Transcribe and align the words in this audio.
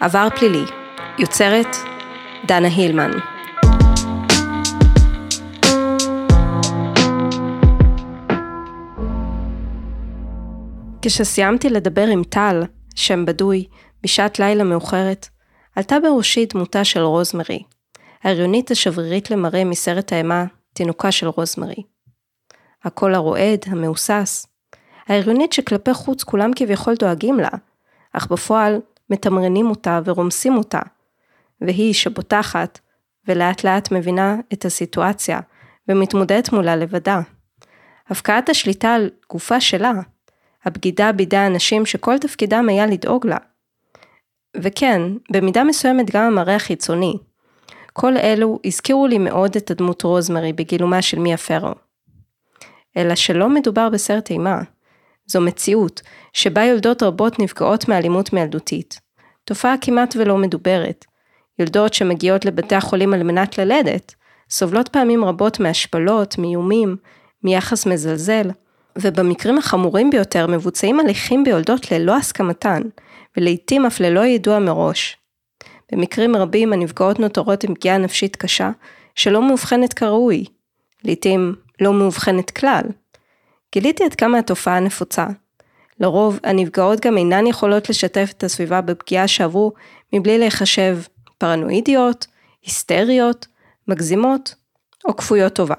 עבר 0.00 0.28
פלילי, 0.36 0.64
יוצרת 1.18 1.66
דנה 2.46 2.68
הילמן. 2.68 3.10
כשסיימתי 11.02 11.70
לדבר 11.70 12.06
עם 12.06 12.24
טל, 12.24 12.62
שם 12.94 13.24
בדוי, 13.26 13.66
בשעת 14.02 14.38
לילה 14.38 14.64
מאוחרת, 14.64 15.28
עלתה 15.76 16.00
בראשי 16.00 16.46
דמותה 16.46 16.84
של 16.84 17.00
רוזמרי, 17.00 17.62
ההריונית 18.22 18.70
השברירית 18.70 19.30
למראה 19.30 19.64
מסרט 19.64 20.12
האימה, 20.12 20.44
תינוקה 20.72 21.12
של 21.12 21.28
רוזמרי. 21.28 21.82
הקול 22.84 23.14
הרועד, 23.14 23.64
המהוסס, 23.66 24.46
ההריונית 25.06 25.52
שכלפי 25.52 25.94
חוץ 25.94 26.24
כולם 26.24 26.50
כביכול 26.56 26.94
דואגים 26.94 27.40
לה, 27.40 27.48
אך 28.12 28.26
בפועל 28.26 28.80
מתמרנים 29.10 29.70
אותה 29.70 30.00
ורומסים 30.04 30.56
אותה, 30.56 30.80
והיא 31.60 31.94
שבוטחת, 31.94 32.78
ולאט 33.28 33.64
לאט 33.64 33.92
מבינה 33.92 34.36
את 34.52 34.64
הסיטואציה, 34.64 35.40
ומתמודדת 35.88 36.52
מולה 36.52 36.76
לבדה. 36.76 37.20
הפקעת 38.08 38.48
השליטה 38.48 38.94
על 38.94 39.10
גופה 39.30 39.60
שלה, 39.60 39.92
הבגידה 40.64 41.12
בידי 41.12 41.36
האנשים 41.36 41.86
שכל 41.86 42.18
תפקידם 42.18 42.66
היה 42.68 42.86
לדאוג 42.86 43.26
לה. 43.26 43.36
וכן, 44.56 45.02
במידה 45.30 45.64
מסוימת 45.64 46.10
גם 46.10 46.24
המראה 46.24 46.54
החיצוני. 46.56 47.14
כל 47.92 48.16
אלו 48.16 48.58
הזכירו 48.64 49.06
לי 49.06 49.18
מאוד 49.18 49.56
את 49.56 49.70
הדמות 49.70 50.02
רוזמרי 50.02 50.52
בגילומה 50.52 51.02
של 51.02 51.18
מיה 51.18 51.36
פרו. 51.36 51.74
אלא 52.96 53.14
שלא 53.14 53.48
מדובר 53.48 53.88
בסרט 53.88 54.30
אימה. 54.30 54.60
זו 55.28 55.40
מציאות, 55.40 56.02
שבה 56.32 56.64
יולדות 56.64 57.02
רבות 57.02 57.38
נפגעות 57.38 57.88
מאלימות 57.88 58.32
מילדותית. 58.32 59.00
תופעה 59.44 59.74
כמעט 59.80 60.16
ולא 60.16 60.36
מדוברת. 60.36 61.04
יולדות 61.58 61.94
שמגיעות 61.94 62.44
לבתי 62.44 62.74
החולים 62.74 63.14
על 63.14 63.22
מנת 63.22 63.58
ללדת, 63.58 64.14
סובלות 64.50 64.88
פעמים 64.88 65.24
רבות 65.24 65.60
מהשפלות, 65.60 66.38
מאיומים, 66.38 66.96
מיחס 67.44 67.86
מזלזל, 67.86 68.50
ובמקרים 68.98 69.58
החמורים 69.58 70.10
ביותר 70.10 70.46
מבוצעים 70.46 71.00
הליכים 71.00 71.44
ביולדות 71.44 71.92
ללא 71.92 72.16
הסכמתן, 72.16 72.82
ולעיתים 73.36 73.86
אף 73.86 74.00
ללא 74.00 74.26
ידוע 74.26 74.58
מראש. 74.58 75.16
במקרים 75.92 76.36
רבים 76.36 76.72
הנפגעות 76.72 77.20
נותרות 77.20 77.64
עם 77.64 77.74
פגיעה 77.74 77.98
נפשית 77.98 78.36
קשה, 78.36 78.70
שלא 79.14 79.42
מאובחנת 79.42 79.92
כראוי, 79.92 80.44
לעיתים 81.04 81.54
לא 81.80 81.92
מאובחנת 81.92 82.50
כלל. 82.50 82.82
גיליתי 83.72 84.04
עד 84.04 84.14
כמה 84.14 84.38
התופעה 84.38 84.80
נפוצה. 84.80 85.26
לרוב, 86.00 86.38
הנפגעות 86.44 87.00
גם 87.00 87.16
אינן 87.18 87.46
יכולות 87.46 87.90
לשתף 87.90 88.32
את 88.36 88.44
הסביבה 88.44 88.80
בפגיעה 88.80 89.28
שעברו 89.28 89.72
מבלי 90.12 90.38
להיחשב 90.38 90.98
פרנואידיות, 91.38 92.26
היסטריות, 92.62 93.46
מגזימות 93.88 94.54
או 95.04 95.16
כפויות 95.16 95.52
טובה. 95.52 95.74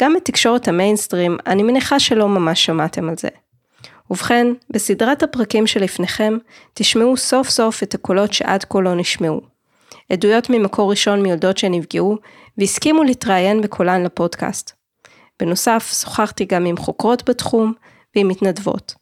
גם 0.00 0.14
בתקשורת 0.14 0.68
המיינסטרים, 0.68 1.36
אני 1.46 1.62
מניחה 1.62 2.00
שלא 2.00 2.28
ממש 2.28 2.64
שמעתם 2.64 3.08
על 3.08 3.14
זה. 3.18 3.28
ובכן, 4.10 4.46
בסדרת 4.70 5.22
הפרקים 5.22 5.66
שלפניכם, 5.66 6.36
תשמעו 6.74 7.16
סוף 7.16 7.48
סוף 7.48 7.82
את 7.82 7.94
הקולות 7.94 8.32
שעד 8.32 8.64
כה 8.64 8.80
לא 8.80 8.94
נשמעו. 8.94 9.40
עדויות 10.12 10.50
ממקור 10.50 10.90
ראשון 10.90 11.22
מיולדות 11.22 11.58
שנפגעו, 11.58 12.16
והסכימו 12.58 13.02
להתראיין 13.02 13.60
בקולן 13.60 14.02
לפודקאסט. 14.02 14.72
בנוסף, 15.40 15.92
שוחחתי 16.00 16.44
גם 16.44 16.64
עם 16.64 16.76
חוקרות 16.76 17.28
בתחום 17.28 17.72
ועם 18.16 18.28
מתנדבות. 18.28 18.94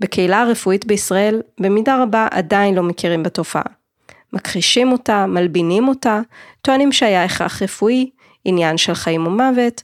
בקהילה 0.00 0.40
הרפואית 0.40 0.86
בישראל, 0.86 1.42
במידה 1.60 2.02
רבה 2.02 2.28
עדיין 2.30 2.74
לא 2.74 2.82
מכירים 2.82 3.22
בתופעה. 3.22 3.62
מכחישים 4.32 4.92
אותה, 4.92 5.26
מלבינים 5.26 5.88
אותה, 5.88 6.20
טוענים 6.62 6.92
שהיה 6.92 7.24
הכרח 7.24 7.62
רפואי, 7.62 8.10
עניין 8.44 8.78
של 8.78 8.94
חיים 8.94 9.26
ומוות, 9.26 9.82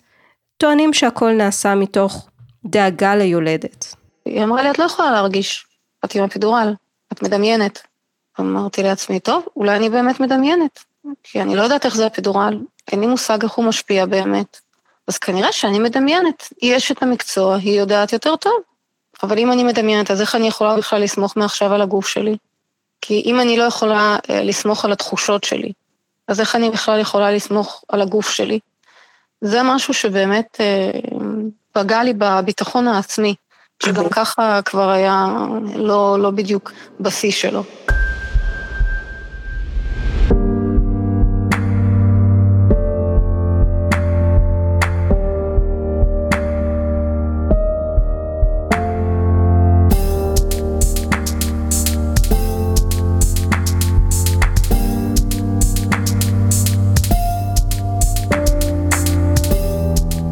טוענים 0.57 0.93
שהכל 0.93 1.33
נעשה 1.33 1.75
מתוך 1.75 2.28
דאגה 2.65 3.17
ליולדת. 3.17 3.95
היא 4.25 4.45
אמרה 4.45 4.62
לי, 4.62 4.71
את 4.71 4.78
לא 4.78 4.84
יכולה 4.84 5.11
להרגיש, 5.11 5.67
את 6.05 6.15
עם 6.15 6.25
אפידורל, 6.25 6.75
את 7.12 7.23
מדמיינת. 7.23 7.83
אמרתי 8.41 8.83
לעצמי, 8.83 9.21
טוב, 9.21 9.47
אולי 9.57 9.77
אני 9.77 9.91
באמת 9.91 10.21
מדמיינת, 10.21 10.84
כי 11.23 11.43
אני 11.43 11.57
לא 11.57 11.62
יודעת 11.62 11.84
איך 11.87 11.97
זה 11.97 12.07
אפידורל, 12.07 12.61
אין 12.93 13.01
לי 13.01 13.07
מושג 13.07 13.43
איך 13.43 13.53
הוא 13.53 13.65
משפיע 13.65 14.07
באמת. 14.07 14.61
אז 15.09 15.19
כנראה 15.19 15.53
שאני 15.53 15.79
מדמיינת, 15.79 16.49
היא 16.61 16.77
אשת 16.77 17.03
המקצוע, 17.03 17.57
היא 17.57 17.81
יודעת 17.81 18.13
יותר 18.13 18.37
טוב. 18.37 18.61
אבל 19.23 19.39
אם 19.39 19.53
אני 19.53 19.65
מדמיינת, 19.65 20.11
אז 20.11 20.21
איך 20.21 20.35
אני 20.35 20.49
יכולה 20.49 20.77
בכלל 20.77 21.03
לסמוך 21.03 21.37
מעכשיו 21.37 21.73
על 21.73 21.83
הגוף 21.83 22.09
שלי? 22.09 22.37
כי 23.01 23.23
אם 23.27 23.41
אני 23.41 23.57
לא 23.57 23.63
יכולה 23.63 24.17
אה, 24.31 24.43
לסמוך 24.43 24.85
על 24.85 24.93
התחושות 24.93 25.45
שלי, 25.45 25.73
אז 26.29 26.41
איך 26.41 26.57
אני 26.57 26.71
בכלל 26.71 27.01
יכולה 27.01 27.33
לסמוך 27.33 27.85
על 27.89 28.03
הגוף 28.03 28.31
שלי? 28.31 28.59
זה 29.41 29.63
משהו 29.63 29.95
שבאמת 29.95 30.61
אה, 30.61 30.91
פגע 31.73 32.03
לי 32.03 32.13
בביטחון 32.19 32.89
העצמי, 32.89 33.35
שגם 33.83 34.09
ככה 34.09 34.63
כבר 34.65 34.91
היה 34.91 35.27
לא, 35.75 36.17
לא 36.21 36.31
בדיוק 36.31 36.73
בשיא 37.01 37.31
שלו. 37.31 37.63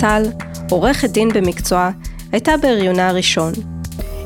טל, 0.06 0.22
עורכת 0.70 1.10
דין 1.10 1.28
במקצועה, 1.28 1.90
הייתה 2.32 2.56
בהריונה 2.62 3.08
הראשון. 3.08 3.52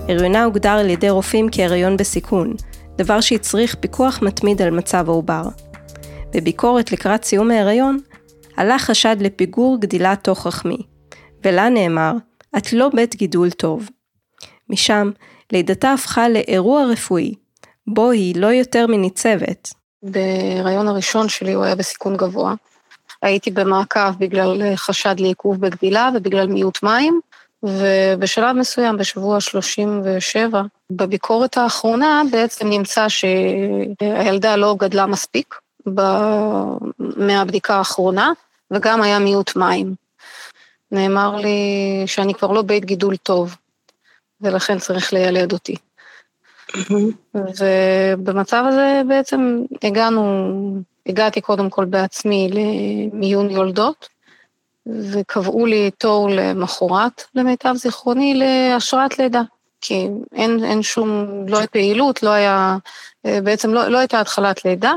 הריונה 0.08 0.44
הוגדר 0.44 0.70
על 0.70 0.90
ידי 0.90 1.10
רופאים 1.10 1.48
כהריון 1.52 1.96
בסיכון, 1.96 2.54
דבר 2.96 3.20
שהצריך 3.20 3.74
פיקוח 3.74 4.22
מתמיד 4.22 4.62
על 4.62 4.70
מצב 4.70 5.08
העובר. 5.08 5.42
בביקורת 6.34 6.92
לקראת 6.92 7.24
סיום 7.24 7.50
ההריון, 7.50 7.98
עלה 8.56 8.78
חשד 8.78 9.16
לפיגור 9.20 9.80
גדילה 9.80 10.16
תוך 10.16 10.46
רחמי, 10.46 10.78
ולה 11.44 11.68
נאמר, 11.68 12.12
את 12.56 12.72
לא 12.72 12.88
בית 12.94 13.16
גידול 13.16 13.50
טוב. 13.50 13.88
משם, 14.68 15.10
לידתה 15.52 15.92
הפכה 15.92 16.28
לאירוע 16.28 16.84
רפואי, 16.84 17.34
בו 17.86 18.10
היא 18.10 18.40
לא 18.40 18.46
יותר 18.46 18.86
מניצבת. 18.86 19.68
בהריון 20.02 20.88
הראשון 20.88 21.28
שלי 21.28 21.52
הוא 21.52 21.64
היה 21.64 21.74
בסיכון 21.74 22.16
גבוה. 22.16 22.54
הייתי 23.22 23.50
במעקב 23.50 24.10
בגלל 24.18 24.62
אה, 24.62 24.76
חשד 24.76 25.14
לעיכוב 25.20 25.60
בגדילה 25.60 26.10
ובגלל 26.14 26.46
מיעוט 26.46 26.82
מים, 26.82 27.20
ובשלב 27.62 28.56
מסוים, 28.56 28.96
בשבוע 28.96 29.40
37, 29.40 30.62
בביקורת 30.90 31.56
האחרונה 31.56 32.22
בעצם 32.30 32.68
נמצא 32.68 33.08
שהילדה 33.08 34.56
לא 34.56 34.76
גדלה 34.78 35.06
מספיק 35.06 35.54
מהבדיקה 36.98 37.74
האחרונה, 37.74 38.32
וגם 38.70 39.02
היה 39.02 39.18
מיעוט 39.18 39.56
מים. 39.56 39.94
נאמר 40.92 41.36
לי 41.36 41.58
שאני 42.06 42.34
כבר 42.34 42.52
לא 42.52 42.62
בית 42.62 42.84
גידול 42.84 43.16
טוב, 43.16 43.56
ולכן 44.40 44.78
צריך 44.78 45.12
לילד 45.12 45.52
אותי. 45.52 45.76
ובמצב 47.34 48.64
הזה 48.68 49.02
בעצם 49.08 49.62
הגענו 49.82 50.22
הגעתי 51.10 51.40
קודם 51.40 51.70
כל 51.70 51.84
בעצמי 51.84 52.50
למיון 52.52 53.50
יולדות, 53.50 54.08
וקבעו 54.86 55.66
לי 55.66 55.90
תור 55.90 56.28
למחרת, 56.30 57.22
למיטב 57.34 57.74
זיכרוני, 57.74 58.34
להשראת 58.34 59.18
לידה. 59.18 59.42
כי 59.80 60.08
אין, 60.34 60.64
אין 60.64 60.82
שום, 60.82 61.26
לא 61.48 61.58
הייתה 61.58 61.72
פעילות, 61.72 62.22
לא 62.22 62.30
היה, 62.30 62.76
בעצם 63.24 63.74
לא, 63.74 63.88
לא 63.88 63.98
הייתה 63.98 64.20
התחלת 64.20 64.64
לידה, 64.64 64.92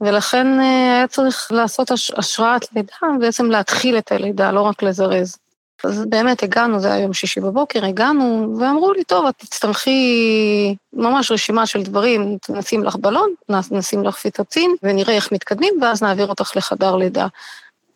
ולכן 0.00 0.60
אה, 0.60 0.96
היה 0.96 1.06
צריך 1.06 1.52
לעשות 1.52 1.90
השראת 1.90 2.66
לידה, 2.72 3.18
בעצם 3.20 3.46
להתחיל 3.46 3.98
את 3.98 4.12
הלידה, 4.12 4.52
לא 4.52 4.60
רק 4.60 4.82
לזרז. 4.82 5.36
אז 5.84 6.04
באמת 6.08 6.42
הגענו, 6.42 6.80
זה 6.80 6.92
היה 6.92 7.02
יום 7.02 7.12
שישי 7.12 7.40
בבוקר, 7.40 7.84
הגענו, 7.84 8.54
ואמרו 8.60 8.92
לי, 8.92 9.04
טוב, 9.04 9.26
את 9.26 9.34
תצטרכי 9.38 10.76
ממש 10.92 11.30
רשימה 11.30 11.66
של 11.66 11.82
דברים, 11.82 12.38
נשים 12.48 12.84
לך 12.84 12.96
בלון, 12.96 13.34
נשים 13.70 14.04
לך 14.04 14.16
פיטוצין, 14.16 14.74
ונראה 14.82 15.14
איך 15.14 15.32
מתקדמים, 15.32 15.74
ואז 15.82 16.02
נעביר 16.02 16.26
אותך 16.26 16.52
לחדר 16.56 16.96
לידה. 16.96 17.26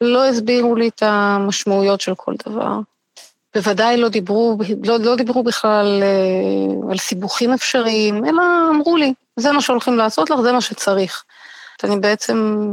לא 0.01 0.27
הסבירו 0.27 0.77
לי 0.77 0.89
את 0.89 1.03
המשמעויות 1.03 2.01
של 2.01 2.15
כל 2.15 2.35
דבר. 2.47 2.79
בוודאי 3.55 3.97
לא 3.97 4.09
דיברו, 4.09 4.59
לא, 4.85 4.99
לא 4.99 5.17
דיברו 5.17 5.43
בכלל 5.43 6.03
אה, 6.03 6.91
על 6.91 6.99
סיבוכים 6.99 7.53
אפשריים, 7.53 8.25
אלא 8.25 8.43
אמרו 8.71 8.97
לי, 8.97 9.13
זה 9.37 9.53
מה 9.53 9.61
שהולכים 9.61 9.97
לעשות 9.97 10.31
לך, 10.31 10.41
זה 10.41 10.53
מה 10.53 10.61
שצריך. 10.61 11.25
אני 11.85 12.01
בעצם, 12.01 12.69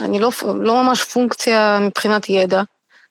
אני 0.00 0.18
לא, 0.18 0.30
לא 0.60 0.82
ממש 0.82 1.04
פונקציה 1.04 1.78
מבחינת 1.80 2.28
ידע, 2.28 2.62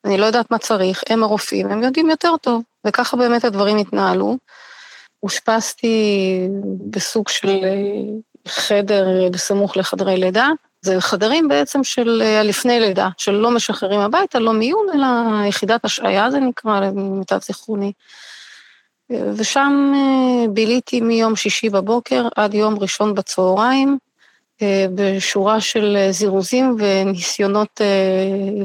אני 0.06 0.18
לא 0.18 0.26
יודעת 0.26 0.52
מה 0.52 0.58
צריך, 0.58 1.04
הם 1.10 1.24
הרופאים, 1.24 1.68
הם 1.72 1.84
יודעים 1.84 2.10
יותר 2.10 2.38
טוב, 2.42 2.64
וככה 2.88 3.18
באמת 3.18 3.44
הדברים 3.44 3.78
התנהלו. 3.78 4.38
אושפזתי 5.24 5.98
בסוג 6.90 7.30
של 7.30 7.50
אה, 7.50 7.72
חדר 8.48 9.30
בסמוך 9.32 9.78
לחדרי 9.78 10.18
לידה. 10.18 10.50
זה 10.82 11.02
חדרים 11.02 11.48
בעצם 11.48 11.84
של 11.84 12.24
לפני 12.44 12.80
לידה, 12.80 13.10
של 13.18 13.32
לא 13.32 13.52
משחררים 13.52 14.00
הביתה, 14.00 14.40
לא 14.40 14.54
מיון, 14.54 14.88
אלא 14.94 15.08
יחידת 15.48 15.86
השעיה 15.86 16.32
זה 16.32 16.40
נקרא, 16.40 16.80
למיטב 16.80 17.40
זיכרוני. 17.42 17.92
ושם 19.10 19.94
ביליתי 20.50 21.02
מיום 21.02 21.36
שישי 21.36 21.70
בבוקר 21.70 22.28
עד 22.36 22.54
יום 22.54 22.80
ראשון 22.80 23.14
בצהריים, 23.16 23.98
בשורה 24.96 25.62
של 25.62 25.98
זירוזים 26.12 26.76
וניסיונות 26.80 27.82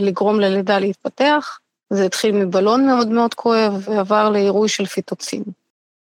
לגרום 0.01 0.41
ללידה 0.41 0.79
להתפתח. 0.79 1.59
זה 1.91 2.05
התחיל 2.05 2.33
מבלון 2.33 2.87
מאוד 2.87 3.09
מאוד 3.09 3.35
כואב 3.35 3.89
ועבר 3.89 4.31
לעירוי 4.31 4.69
של 4.69 4.87
פיטוצין. 4.87 5.43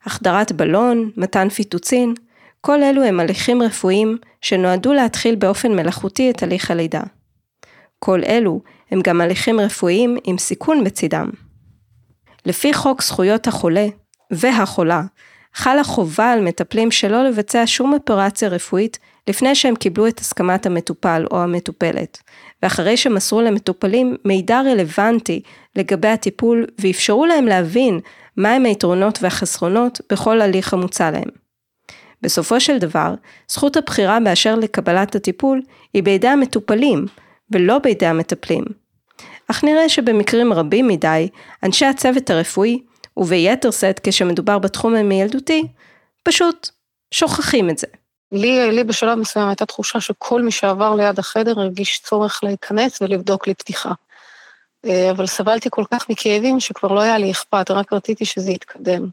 החדרת 0.06 0.52
בלון, 0.52 1.12
מתן 1.18 1.50
פיטוצין, 1.50 2.14
כל 2.62 2.84
אלו 2.84 3.04
הם 3.04 3.20
הליכים 3.20 3.62
רפואיים 3.62 4.18
שנועדו 4.42 4.94
להתחיל 4.94 5.36
באופן 5.36 5.72
מלאכותי 5.72 6.30
את 6.32 6.44
הליך 6.44 6.72
הלידה. 6.72 7.02
כל 8.00 8.22
אלו 8.24 8.62
הם 8.92 9.02
גם 9.04 9.22
הליכים 9.22 9.60
רפואיים 9.60 10.18
עם 10.24 10.38
סיכון 10.38 10.84
בצידם. 10.84 11.30
לפי 12.46 12.74
חוק 12.74 13.02
זכויות 13.02 13.48
החולה 13.48 13.88
והחולה, 14.32 15.02
חלה 15.54 15.84
חובה 15.84 16.32
על 16.32 16.42
מטפלים 16.42 16.92
שלא 16.92 17.24
לבצע 17.24 17.64
שום 17.66 17.94
אופרציה 17.94 18.50
רפואית 18.50 19.00
לפני 19.28 19.56
שהם 19.56 19.76
קיבלו 19.76 20.08
את 20.08 20.20
הסכמת 20.20 20.66
המטופל 20.66 21.26
או 21.32 21.42
המטופלת, 21.42 22.18
ואחרי 22.64 22.98
שמסרו 22.98 23.42
למטופלים 23.42 24.16
מידע 24.26 24.62
רלוונטי 24.62 25.42
לגבי 25.76 26.08
הטיפול 26.08 26.66
ואפשרו 26.80 27.26
להם 27.26 27.46
להבין 27.46 28.00
מהם 28.38 28.66
היתרונות 28.66 29.20
והחסרונות 29.22 30.02
בכל 30.12 30.42
הליך 30.42 30.74
המוצע 30.74 31.12
להם. 31.12 31.30
בסופו 32.22 32.60
של 32.60 32.78
דבר, 32.78 33.14
זכות 33.48 33.78
הבחירה 33.78 34.20
באשר 34.20 34.56
לקבלת 34.56 35.16
הטיפול 35.16 35.62
היא 35.94 36.04
בידי 36.04 36.28
המטופלים, 36.28 37.06
ולא 37.52 37.80
בידי 37.80 38.06
המטפלים. 38.06 38.64
אך 39.48 39.64
נראה 39.64 39.90
שבמקרים 39.90 40.54
רבים 40.54 40.88
מדי, 40.88 41.30
אנשי 41.64 41.86
הצוות 41.86 42.30
הרפואי, 42.30 42.80
וביתר 43.18 43.72
שאת 43.72 44.00
כשמדובר 44.04 44.60
בתחום 44.60 44.96
המילדותי, 44.96 45.64
פשוט 46.24 46.70
שוכחים 47.14 47.70
את 47.70 47.78
זה. 47.78 47.88
לי, 48.34 48.72
לי 48.72 48.84
בשלב 48.84 49.18
מסוים 49.18 49.48
הייתה 49.48 49.66
תחושה 49.66 50.02
שכל 50.02 50.42
מי 50.42 50.52
שעבר 50.52 50.96
ליד 50.96 51.20
החדר 51.20 51.60
הרגיש 51.60 52.00
צורך 52.00 52.40
להיכנס 52.44 53.02
ולבדוק 53.02 53.48
לי 53.48 53.54
פתיחה. 53.54 53.92
אה, 54.86 55.12
אבל 55.12 55.28
סבלתי 55.28 55.70
כל 55.72 55.84
כך 55.92 56.10
מכאבים 56.10 56.60
שכבר 56.60 56.92
לא 56.92 57.02
היה 57.02 57.18
לי 57.18 57.32
אכפת, 57.32 57.72
רק 57.72 57.94
רציתי 57.94 58.26
שזה 58.26 58.52
יתקדם. 58.52 59.08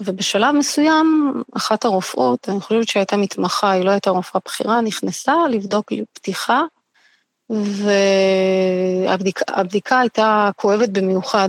ובשלב 0.00 0.54
מסוים, 0.54 1.32
אחת 1.56 1.84
הרופאות, 1.84 2.48
אני 2.48 2.60
חושבת 2.60 2.88
שהייתה 2.88 3.16
מתמחה, 3.16 3.70
היא 3.70 3.84
לא 3.84 3.90
הייתה 3.90 4.10
רופאה 4.10 4.40
בכירה, 4.44 4.80
נכנסה 4.80 5.34
לבדוק 5.50 5.92
לי 5.92 6.04
פתיחה, 6.12 6.62
והבדיקה 9.46 10.00
הייתה 10.00 10.50
כואבת 10.56 10.88
במיוחד. 10.88 11.48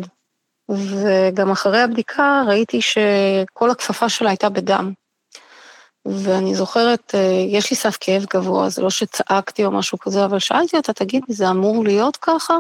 וגם 0.69 1.51
אחרי 1.51 1.81
הבדיקה 1.81 2.43
ראיתי 2.47 2.81
שכל 2.81 3.69
הכפפה 3.69 4.09
שלה 4.09 4.29
הייתה 4.29 4.49
בדם. 4.49 4.93
ואני 6.05 6.55
זוכרת, 6.55 7.15
אה, 7.15 7.45
יש 7.47 7.71
לי 7.71 7.77
סף 7.77 7.97
כאב 7.99 8.25
גבוה, 8.33 8.69
זה 8.69 8.81
לא 8.81 8.89
שצעקתי 8.89 9.65
או 9.65 9.71
משהו 9.71 9.99
כזה, 9.99 10.25
אבל 10.25 10.39
שאלתי 10.39 10.77
אותה, 10.77 10.93
תגידי, 10.93 11.33
זה 11.33 11.49
אמור 11.49 11.83
להיות 11.83 12.17
ככה? 12.17 12.57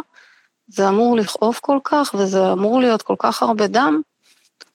זה 0.67 0.89
אמור 0.89 1.17
לכאוב 1.17 1.59
כל 1.61 1.77
כך, 1.83 2.15
וזה 2.17 2.51
אמור 2.51 2.79
להיות 2.79 3.01
כל 3.01 3.15
כך 3.19 3.43
הרבה 3.43 3.67
דם? 3.67 4.01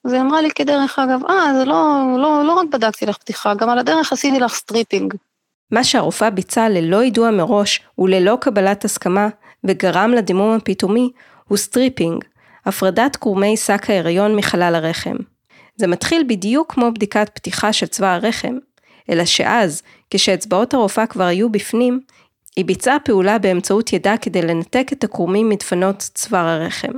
אז 0.05 0.13
היא 0.13 0.21
אמרה 0.21 0.43
לי 0.43 0.51
כדרך 0.51 0.99
אגב, 0.99 1.21
אה, 1.31 1.59
זה 1.59 1.65
לא, 1.65 2.03
לא, 2.19 2.45
לא 2.45 2.53
רק 2.53 2.67
בדקתי 2.73 3.07
לך 3.07 3.19
פתיחה, 3.19 3.55
גם 3.55 3.69
על 3.69 3.79
הדרך 3.79 4.13
עשיתי 4.13 4.41
לך 4.41 4.55
stripping. 4.55 5.15
מה 5.71 5.85
שהרופאה 5.85 6.31
ביצעה 6.31 6.69
ללא 6.69 7.03
יידוע 7.03 7.31
מראש 7.31 7.81
וללא 7.99 8.39
קבלת 8.41 8.85
הסכמה, 8.85 9.29
וגרם 9.65 10.11
לדימום 10.11 10.57
הפתאומי, 10.57 11.11
הוא 11.49 11.59
stripping, 11.59 12.25
הפרדת 12.67 13.17
קרומי 13.17 13.57
שק 13.57 13.91
ההיריון 13.91 14.37
מחלל 14.37 14.75
הרחם. 14.75 15.17
זה 15.77 15.87
מתחיל 15.87 16.25
בדיוק 16.29 16.73
כמו 16.73 16.93
בדיקת 16.93 17.31
פתיחה 17.35 17.73
של 17.73 17.87
צוואר 17.87 18.15
הרחם, 18.15 18.57
אלא 19.11 19.25
שאז, 19.25 19.83
כשאצבעות 20.11 20.75
הרופאה 20.75 21.07
כבר 21.07 21.25
היו 21.25 21.51
בפנים, 21.51 22.01
היא 22.57 22.65
ביצעה 22.65 23.01
פעולה 23.01 23.39
באמצעות 23.39 23.93
ידה 23.93 24.17
כדי 24.17 24.43
לנתק 24.43 24.89
את 24.93 25.05
הקרומים 25.05 25.49
מדפנות 25.49 25.97
צוואר 25.99 26.47
הרחם. 26.47 26.93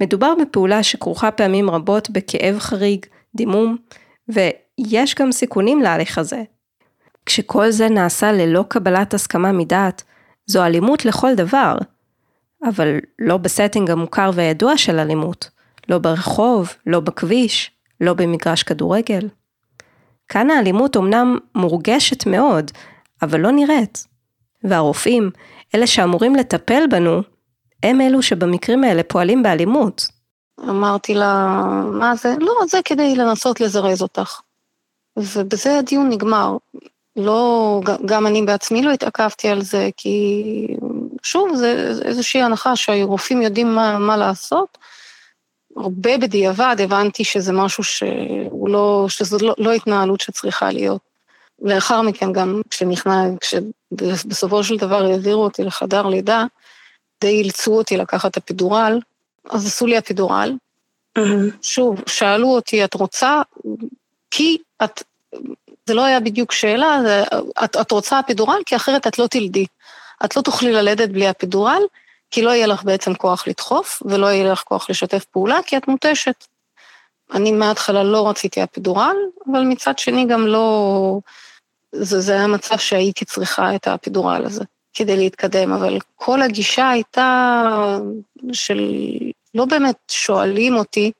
מדובר 0.00 0.34
בפעולה 0.40 0.82
שכרוכה 0.82 1.30
פעמים 1.30 1.70
רבות 1.70 2.10
בכאב 2.10 2.58
חריג, 2.58 3.06
דימום, 3.34 3.76
ויש 4.28 5.14
גם 5.14 5.32
סיכונים 5.32 5.80
להליך 5.80 6.18
הזה. 6.18 6.42
כשכל 7.26 7.70
זה 7.70 7.88
נעשה 7.88 8.32
ללא 8.32 8.64
קבלת 8.68 9.14
הסכמה 9.14 9.52
מדעת, 9.52 10.02
זו 10.46 10.64
אלימות 10.64 11.04
לכל 11.04 11.34
דבר, 11.34 11.76
אבל 12.68 12.98
לא 13.18 13.36
ב 13.36 13.43
setting 13.43 13.90
המוכר 13.90 14.30
והידוע 14.34 14.76
של 14.76 14.98
אלימות, 14.98 15.50
לא 15.88 15.98
ברחוב, 15.98 16.72
לא 16.86 17.00
בכביש, 17.00 17.77
לא 18.00 18.14
במגרש 18.14 18.62
כדורגל. 18.62 19.28
כאן 20.28 20.50
האלימות 20.50 20.96
אמנם 20.96 21.38
מורגשת 21.54 22.26
מאוד, 22.26 22.70
אבל 23.22 23.40
לא 23.40 23.50
נראית. 23.50 24.06
והרופאים, 24.64 25.30
אלה 25.74 25.86
שאמורים 25.86 26.34
לטפל 26.34 26.82
בנו, 26.90 27.22
הם 27.82 28.00
אלו 28.00 28.22
שבמקרים 28.22 28.84
האלה 28.84 29.02
פועלים 29.02 29.42
באלימות. 29.42 30.08
אמרתי 30.60 31.14
לה, 31.14 31.46
מה 31.92 32.16
זה? 32.16 32.34
לא, 32.40 32.54
זה 32.68 32.78
כדי 32.84 33.16
לנסות 33.16 33.60
לזרז 33.60 34.02
אותך. 34.02 34.40
ובזה 35.16 35.78
הדיון 35.78 36.08
נגמר. 36.08 36.56
לא, 37.16 37.80
גם 38.06 38.26
אני 38.26 38.42
בעצמי 38.42 38.82
לא 38.82 38.90
התעכבתי 38.90 39.48
על 39.48 39.62
זה, 39.62 39.88
כי 39.96 40.42
שוב, 41.22 41.54
זה 41.54 41.92
איזושהי 42.04 42.42
הנחה 42.42 42.76
שהרופאים 42.76 43.42
יודעים 43.42 43.74
מה, 43.74 43.98
מה 43.98 44.16
לעשות. 44.16 44.78
הרבה 45.80 46.18
בדיעבד 46.18 46.76
הבנתי 46.78 47.24
שזה 47.24 47.52
משהו 47.52 47.84
שהוא 47.84 48.68
לא, 48.68 49.06
שזו 49.08 49.38
לא, 49.46 49.54
לא 49.58 49.72
התנהלות 49.72 50.20
שצריכה 50.20 50.70
להיות. 50.70 51.00
לאחר 51.62 52.02
מכן 52.02 52.32
גם 52.32 52.62
כשנכנע, 52.70 53.24
כשבסופו 53.40 54.64
של 54.64 54.76
דבר 54.76 55.04
העבירו 55.04 55.44
אותי 55.44 55.64
לחדר 55.64 56.06
לידה, 56.06 56.44
די 57.20 57.28
אילצו 57.28 57.76
אותי 57.76 57.96
לקחת 57.96 58.30
את 58.30 58.36
הפידורל, 58.36 59.00
אז 59.50 59.66
עשו 59.66 59.86
לי 59.86 59.96
הפידורל. 59.96 60.56
Mm-hmm. 61.18 61.22
שוב, 61.62 62.02
שאלו 62.06 62.48
אותי, 62.48 62.84
את 62.84 62.94
רוצה? 62.94 63.42
כי 64.30 64.58
את, 64.84 65.02
זה 65.86 65.94
לא 65.94 66.04
היה 66.04 66.20
בדיוק 66.20 66.52
שאלה, 66.52 67.00
זה, 67.02 67.22
את, 67.64 67.76
את 67.76 67.90
רוצה 67.90 68.18
הפידורל? 68.18 68.60
כי 68.66 68.76
אחרת 68.76 69.06
את 69.06 69.18
לא 69.18 69.26
תלדי. 69.26 69.66
את 70.24 70.36
לא 70.36 70.42
תוכלי 70.42 70.72
ללדת 70.72 71.08
בלי 71.08 71.28
הפידורל, 71.28 71.82
כי 72.30 72.42
לא 72.42 72.50
יהיה 72.50 72.66
לך 72.66 72.84
בעצם 72.84 73.14
כוח 73.14 73.48
לדחוף, 73.48 74.02
ולא 74.04 74.26
יהיה 74.26 74.52
לך 74.52 74.62
כוח 74.62 74.90
לשתף 74.90 75.24
פעולה, 75.24 75.58
כי 75.66 75.76
את 75.76 75.88
מותשת. 75.88 76.44
אני 77.32 77.52
מההתחלה 77.52 78.02
לא 78.02 78.28
רציתי 78.28 78.64
אפידורל, 78.64 79.16
אבל 79.52 79.60
מצד 79.60 79.98
שני 79.98 80.26
גם 80.26 80.46
לא... 80.46 81.18
זה, 81.92 82.20
זה 82.20 82.32
היה 82.32 82.46
מצב 82.46 82.78
שהייתי 82.78 83.24
צריכה 83.24 83.74
את 83.74 83.86
האפידורל 83.86 84.42
הזה 84.44 84.64
כדי 84.94 85.16
להתקדם, 85.16 85.72
אבל 85.72 85.98
כל 86.16 86.42
הגישה 86.42 86.88
הייתה 86.90 87.62
של... 88.52 88.80
לא 89.54 89.64
באמת 89.64 89.96
שואלים 90.10 90.76
אותי 90.76 91.12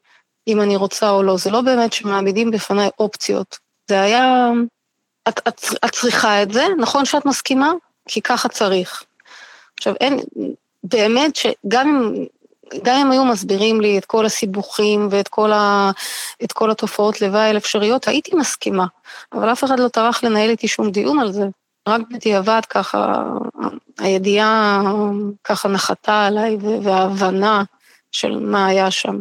אם 0.49 0.61
אני 0.61 0.77
רוצה 0.77 1.11
או 1.11 1.23
לא, 1.23 1.37
זה 1.37 1.51
לא 1.51 1.61
באמת 1.61 1.93
שמעמידים 1.93 2.51
בפניי 2.51 2.89
אופציות. 2.99 3.59
זה 3.89 4.01
היה... 4.01 4.51
את, 5.29 5.41
את, 5.49 5.61
את 5.85 5.91
צריכה 5.91 6.43
את 6.43 6.53
זה, 6.53 6.67
נכון 6.79 7.05
שאת 7.05 7.25
מסכימה? 7.25 7.73
כי 8.09 8.21
ככה 8.21 8.49
צריך. 8.49 9.03
עכשיו, 9.79 9.95
אין, 10.01 10.21
באמת 10.89 11.37
שגם 11.37 11.89
אם, 11.89 12.25
גם 12.83 12.97
אם 12.97 13.11
היו 13.11 13.25
מסבירים 13.25 13.81
לי 13.81 13.99
את 13.99 14.05
כל 14.05 14.27
הסיבוכים 14.27 15.09
ואת 15.11 15.29
כל, 15.29 15.53
ה, 15.53 15.91
את 16.45 16.53
כל 16.53 16.71
התופעות 16.71 17.21
לוואי 17.21 17.55
האפשריות, 17.55 18.09
הייתי 18.09 18.37
מסכימה, 18.37 18.87
אבל 19.33 19.53
אף 19.53 19.65
אחד 19.65 19.81
לא 19.81 19.89
טרח 19.89 20.25
לנהל 20.25 20.51
איתי 20.51 20.69
שום 20.69 20.91
דיון 20.91 21.19
על 21.19 21.33
זה. 21.33 21.45
רק 21.89 22.01
בדיעבד 22.11 22.61
ככה, 22.69 23.25
הידיעה 23.99 24.83
ככה 25.45 25.69
נחתה 25.69 26.27
עליי 26.27 26.57
וההבנה 26.83 27.63
של 28.13 28.39
מה 28.39 28.67
היה 28.67 28.91
שם. 28.91 29.21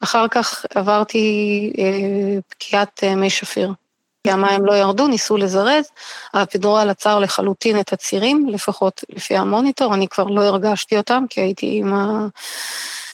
אחר 0.00 0.28
כך 0.28 0.64
עברתי 0.74 1.72
אה, 1.78 2.38
פקיעת 2.48 3.04
אה, 3.04 3.14
מי 3.14 3.30
שפיר. 3.30 3.72
כי 4.24 4.30
המים 4.30 4.66
לא 4.66 4.72
ירדו, 4.72 5.06
ניסו 5.06 5.36
לזרז, 5.36 5.84
האפידורל 6.32 6.90
עצר 6.90 7.18
לחלוטין 7.18 7.80
את 7.80 7.92
הצירים, 7.92 8.48
לפחות 8.48 9.04
לפי 9.08 9.36
המוניטור, 9.36 9.94
אני 9.94 10.08
כבר 10.08 10.24
לא 10.24 10.42
הרגשתי 10.42 10.96
אותם, 10.96 11.24
כי 11.30 11.40
הייתי 11.40 11.78
עם, 11.78 11.94
ה... 11.94 12.26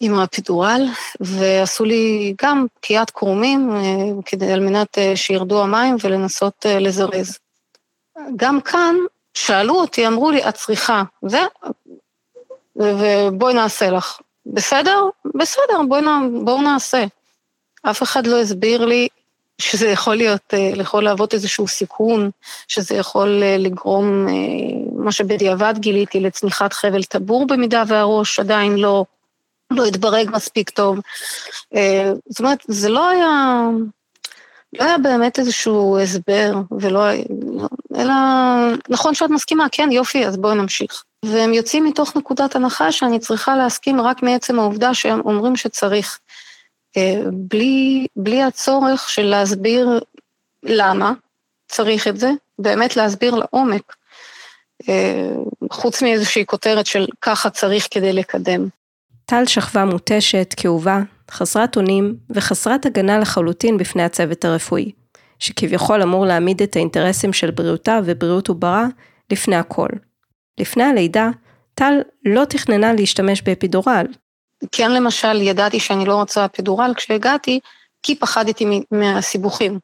עם 0.00 0.18
האפידורל, 0.18 0.82
ועשו 1.20 1.84
לי 1.84 2.34
גם 2.42 2.66
פקיעת 2.74 3.10
קרומים, 3.10 3.76
אה, 3.76 4.22
כדי, 4.24 4.52
על 4.52 4.60
מנת 4.60 4.98
אה, 4.98 5.16
שירדו 5.16 5.62
המים 5.62 5.96
ולנסות 6.02 6.66
אה, 6.66 6.78
לזרז. 6.78 7.38
גם 8.36 8.60
כאן, 8.60 8.94
שאלו 9.34 9.74
אותי, 9.74 10.06
אמרו 10.06 10.30
לי, 10.30 10.48
את 10.48 10.54
צריכה 10.54 11.02
זה, 11.26 11.42
ובואי 12.76 13.54
נעשה 13.54 13.90
לך. 13.90 14.18
בסדר? 14.46 15.04
בסדר, 15.34 15.82
בואו 15.88 16.02
בוא 16.44 16.62
נעשה. 16.62 17.04
אף 17.82 18.02
אחד 18.02 18.26
לא 18.26 18.40
הסביר 18.40 18.84
לי 18.84 19.08
שזה 19.58 19.88
יכול 19.88 20.14
להיות, 20.14 20.54
אה, 20.54 20.70
יכול 20.74 21.04
להוות 21.04 21.34
איזשהו 21.34 21.68
סיכון, 21.68 22.30
שזה 22.68 22.94
יכול 22.94 23.42
אה, 23.42 23.56
לגרום, 23.58 24.26
מה 24.92 25.12
שבדיעבד 25.12 25.74
גיליתי, 25.78 26.20
לצניחת 26.20 26.72
חבל 26.72 27.02
טבור 27.02 27.46
במידה 27.46 27.82
והראש 27.86 28.40
עדיין 28.40 28.76
לא, 28.76 29.04
לא 29.70 29.84
התברג 29.84 30.30
מספיק 30.32 30.70
טוב. 30.70 30.98
זאת 32.28 32.40
אומרת, 32.40 32.58
זה 32.68 32.88
לא 32.88 33.08
היה, 33.08 33.60
לא 34.72 34.84
היה 34.84 34.98
באמת 34.98 35.38
איזשהו 35.38 35.98
הסבר, 35.98 36.52
ולא, 36.80 37.04
אלא, 37.96 38.14
נכון 38.88 39.14
שאת 39.14 39.30
מסכימה, 39.30 39.66
כן, 39.72 39.88
יופי, 39.92 40.26
אז 40.26 40.36
בואי 40.36 40.54
נמשיך. 40.54 41.04
והם 41.24 41.54
יוצאים 41.54 41.84
מתוך 41.84 42.16
נקודת 42.16 42.56
הנחה 42.56 42.92
שאני 42.92 43.18
צריכה 43.18 43.56
להסכים 43.56 44.00
רק 44.00 44.22
מעצם 44.22 44.58
העובדה 44.58 44.94
שהם 44.94 45.20
אומרים 45.24 45.56
שצריך. 45.56 46.18
אה, 46.96 47.20
בלי, 47.32 48.06
בלי 48.16 48.42
הצורך 48.42 49.08
של 49.08 49.22
להסביר 49.22 50.00
למה 50.62 51.12
צריך 51.68 52.08
את 52.08 52.16
זה, 52.16 52.30
באמת 52.58 52.96
להסביר 52.96 53.34
לעומק, 53.34 53.96
אה, 54.88 55.28
חוץ 55.70 56.02
מאיזושהי 56.02 56.46
כותרת 56.46 56.86
של 56.86 57.06
ככה 57.20 57.50
צריך 57.50 57.88
כדי 57.90 58.12
לקדם. 58.12 58.68
טל 59.24 59.46
שכבה 59.46 59.84
מותשת, 59.84 60.54
כאובה, 60.56 61.00
חסרת 61.30 61.76
אונים 61.76 62.16
וחסרת 62.30 62.86
הגנה 62.86 63.18
לחלוטין 63.18 63.78
בפני 63.78 64.02
הצוות 64.02 64.44
הרפואי, 64.44 64.92
שכביכול 65.38 66.02
אמור 66.02 66.26
להעמיד 66.26 66.62
את 66.62 66.76
האינטרסים 66.76 67.32
של 67.32 67.50
בריאותה 67.50 68.00
ובריאות 68.04 68.48
עוברה 68.48 68.86
לפני 69.32 69.56
הכל. 69.56 69.88
לפני 70.60 70.84
הלידה, 70.84 71.28
טל 71.74 72.00
לא 72.24 72.44
תכננה 72.44 72.92
להשתמש 72.92 73.42
באפידורל. 73.42 74.06
כן 74.72 74.92
למשל 74.92 75.42
ידעתי 75.42 75.80
שאני 75.80 76.04
לא 76.04 76.14
רוצה 76.14 76.44
אפידורל 76.44 76.92
כשהגעתי, 76.96 77.60
כי 78.02 78.14
פחדתי 78.14 78.80
מהסיבוכים. 78.90 79.78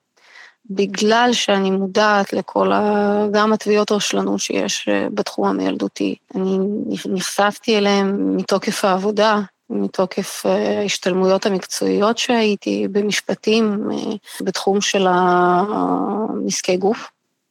בגלל 0.70 1.30
שאני 1.32 1.70
מודעת 1.70 2.32
לכל 2.32 2.72
ה... 2.72 3.26
גם 3.32 3.52
התביעות 3.52 3.92
רשלנות 3.92 4.40
שיש 4.40 4.88
אה, 4.88 5.06
בתחום 5.14 5.48
המילדותי. 5.48 6.14
אני 6.34 6.58
נחשפתי 7.06 7.78
אליהם 7.78 8.36
מתוקף 8.36 8.84
העבודה, 8.84 9.40
מתוקף 9.70 10.46
אה, 10.46 10.80
ההשתלמויות 10.80 11.46
המקצועיות 11.46 12.18
שהייתי 12.18 12.88
במשפטים 12.92 13.90
אה, 13.92 13.96
בתחום 14.40 14.80
של 14.80 15.06
המסקי 15.08 16.76
גוף. 16.76 17.10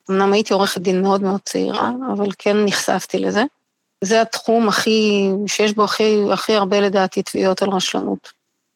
אמנם 0.09 0.33
הייתי 0.33 0.53
עורכת 0.53 0.81
דין 0.81 1.01
מאוד 1.01 1.21
מאוד 1.21 1.39
צעירה, 1.45 1.91
אבל 2.13 2.27
כן 2.37 2.65
נחשפתי 2.65 3.19
לזה. 3.19 3.43
זה 4.01 4.22
התחום 4.22 4.67
הכי, 4.67 5.29
שיש 5.48 5.74
בו 5.74 5.84
הכי, 5.84 6.20
הכי 6.34 6.53
הרבה 6.53 6.79
לדעתי 6.79 7.24
תביעות 7.24 7.62
על 7.62 7.70
רשלנות, 7.70 8.31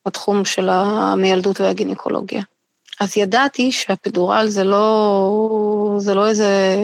התחום 0.05 0.45
של 0.45 0.69
המילדות 0.69 1.61
והגינקולוגיה. 1.61 2.41
אז 2.99 3.17
ידעתי 3.17 3.71
שהפידורל 3.71 4.47
זה 4.47 4.63
לא, 4.63 5.95
זה 5.97 6.13
לא 6.13 6.27
איזה 6.27 6.77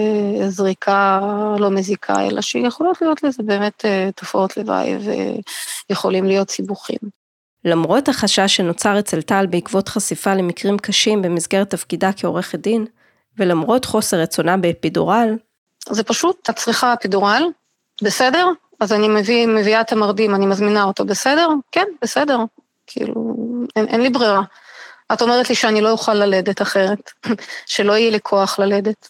זריקה 0.47 1.19
לא 1.59 1.69
מזיקה, 1.69 2.27
אלא 2.27 2.41
שיכולות 2.41 3.01
להיות 3.01 3.23
לזה 3.23 3.43
באמת 3.43 3.85
אה, 3.85 4.09
תופעות 4.15 4.57
לוואי 4.57 4.97
ויכולים 5.89 6.25
להיות 6.25 6.49
סיבוכים. 6.49 6.97
למרות 7.65 8.09
החשש 8.09 8.55
שנוצר 8.55 8.99
אצל 8.99 9.21
טל 9.21 9.45
בעקבות 9.45 9.89
חשיפה 9.89 10.33
למקרים 10.33 10.77
קשים 10.77 11.21
במסגרת 11.21 11.69
תפקידה 11.69 12.09
כעורכת 12.17 12.59
דין, 12.59 12.85
ולמרות 13.37 13.85
חוסר 13.85 14.17
רצונה 14.17 14.57
באפידורל, 14.57 15.35
זה 15.89 16.03
פשוט, 16.03 16.49
את 16.49 16.55
צריכה 16.55 16.93
אפידורל, 16.93 17.43
בסדר? 18.01 18.47
אז 18.79 18.93
אני 18.93 19.07
מביא, 19.07 19.47
מביאה 19.47 19.81
את 19.81 19.91
המרדים, 19.91 20.35
אני 20.35 20.45
מזמינה 20.45 20.83
אותו, 20.83 21.05
בסדר? 21.05 21.49
כן, 21.71 21.85
בסדר. 22.01 22.37
כאילו, 22.87 23.35
אין, 23.75 23.87
אין 23.87 24.01
לי 24.01 24.09
ברירה. 24.09 24.41
את 25.13 25.21
אומרת 25.21 25.49
לי 25.49 25.55
שאני 25.55 25.81
לא 25.81 25.91
אוכל 25.91 26.13
ללדת 26.13 26.61
אחרת, 26.61 27.11
שלא 27.65 27.97
יהיה 27.97 28.11
לי 28.11 28.19
כוח 28.23 28.59
ללדת, 28.59 29.09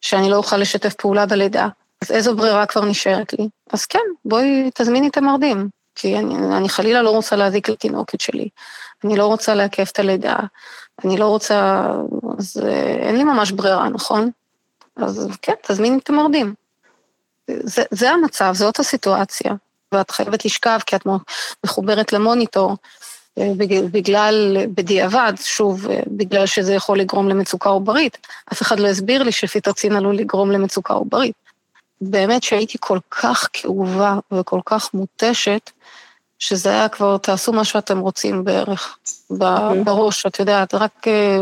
שאני 0.00 0.30
לא 0.30 0.36
אוכל 0.36 0.56
לשתף 0.56 0.94
פעולה 0.94 1.26
בלידה. 1.26 1.68
אז 2.02 2.10
איזו 2.10 2.36
ברירה 2.36 2.66
כבר 2.66 2.84
נשארת 2.84 3.32
לי? 3.32 3.48
אז 3.72 3.86
כן, 3.86 3.98
בואי 4.24 4.70
תזמיני 4.74 5.08
את 5.08 5.16
המרדים, 5.16 5.68
כי 5.94 6.18
אני, 6.18 6.56
אני 6.56 6.68
חלילה 6.68 7.02
לא 7.02 7.10
רוצה 7.10 7.36
להזיק 7.36 7.68
לתינוקת 7.68 8.20
שלי, 8.20 8.48
אני 9.04 9.16
לא 9.16 9.26
רוצה 9.26 9.54
לעכב 9.54 9.84
את 9.92 9.98
הלידה, 9.98 10.36
אני 11.04 11.16
לא 11.16 11.26
רוצה, 11.26 11.86
אז 12.38 12.62
אה, 12.64 13.08
אין 13.08 13.16
לי 13.16 13.24
ממש 13.24 13.50
ברירה, 13.50 13.88
נכון? 13.88 14.30
אז 14.96 15.28
כן, 15.42 15.54
תזמיני 15.62 15.98
את 15.98 16.10
המרדים. 16.10 16.54
זה, 17.50 17.82
זה 17.90 18.10
המצב, 18.10 18.52
זאת 18.54 18.78
הסיטואציה, 18.78 19.52
ואת 19.92 20.10
חייבת 20.10 20.44
לשכב 20.44 20.78
כי 20.86 20.96
את 20.96 21.06
מחוברת 21.64 22.12
למוניטור, 22.12 22.76
אה, 23.38 23.52
בגלל, 23.92 24.56
בדיעבד, 24.74 25.32
שוב, 25.36 25.90
אה, 25.90 26.00
בגלל 26.06 26.46
שזה 26.46 26.74
יכול 26.74 26.98
לגרום 26.98 27.28
למצוקה 27.28 27.68
עוברית. 27.68 28.18
אף 28.52 28.62
אחד 28.62 28.80
לא 28.80 28.88
הסביר 28.88 29.22
לי 29.22 29.32
שפיטרצין 29.32 29.96
עלול 29.96 30.16
לגרום 30.16 30.50
למצוקה 30.50 30.94
עוברית. 30.94 31.34
באמת 32.00 32.42
שהייתי 32.42 32.78
כל 32.80 32.98
כך 33.10 33.48
כאובה 33.52 34.18
וכל 34.32 34.60
כך 34.64 34.94
מותשת, 34.94 35.70
שזה 36.38 36.70
היה 36.70 36.88
כבר, 36.88 37.18
תעשו 37.18 37.52
מה 37.52 37.64
שאתם 37.64 37.98
רוצים 37.98 38.44
בערך, 38.44 38.98
אוקיי. 39.30 39.84
בראש, 39.84 40.26
את 40.26 40.40
יודעת, 40.40 40.74
רק... 40.74 41.08
אה, 41.08 41.38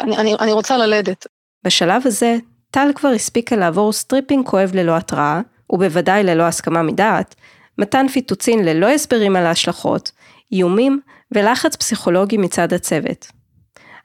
אני, 0.00 0.16
אני, 0.16 0.34
אני 0.34 0.52
רוצה 0.52 0.76
ללדת. 0.76 1.26
בשלב 1.64 2.02
הזה, 2.04 2.36
טל 2.78 2.92
כבר 2.94 3.08
הספיקה 3.08 3.56
לעבור 3.56 3.92
stripping 3.92 4.46
כואב 4.46 4.70
ללא 4.74 4.96
התראה, 4.96 5.40
ובוודאי 5.72 6.24
ללא 6.24 6.42
הסכמה 6.42 6.82
מדעת, 6.82 7.34
מתן 7.78 8.08
פיטוצין 8.08 8.64
ללא 8.64 8.86
הסברים 8.86 9.36
על 9.36 9.46
ההשלכות, 9.46 10.12
איומים 10.52 11.00
ולחץ 11.32 11.76
פסיכולוגי 11.76 12.36
מצד 12.36 12.72
הצוות. 12.72 13.26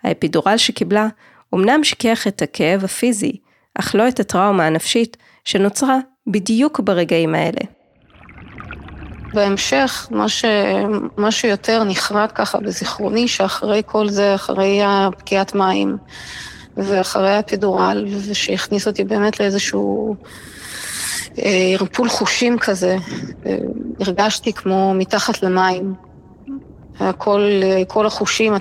האפידורל 0.03 0.57
שקיבלה 0.57 1.07
אמנם 1.55 1.83
שכיח 1.83 2.27
את 2.27 2.41
הכאב 2.41 2.83
הפיזי, 2.83 3.37
אך 3.79 3.95
לא 3.95 4.07
את 4.07 4.19
הטראומה 4.19 4.65
הנפשית 4.65 5.17
שנוצרה 5.45 5.97
בדיוק 6.27 6.79
ברגעים 6.79 7.35
האלה. 7.35 7.61
בהמשך, 9.33 10.07
מה, 10.11 10.29
ש... 10.29 10.45
מה 11.17 11.31
שיותר 11.31 11.83
נחרט 11.83 12.31
ככה 12.35 12.59
בזיכרוני, 12.59 13.27
שאחרי 13.27 13.81
כל 13.85 14.09
זה, 14.09 14.35
אחרי 14.35 14.79
הפקיעת 14.83 15.55
מים, 15.55 15.97
ואחרי 16.77 17.29
האפידורל, 17.29 18.07
ושהכניס 18.29 18.87
אותי 18.87 19.03
באמת 19.03 19.39
לאיזשהו 19.39 20.15
אה, 21.39 21.75
ערפול 21.79 22.09
חושים 22.09 22.59
כזה, 22.59 22.97
אה, 23.45 23.57
הרגשתי 23.99 24.53
כמו 24.53 24.93
מתחת 24.93 25.43
למים. 25.43 25.93
כל, 27.17 27.61
כל 27.87 28.05
החושים 28.05 28.53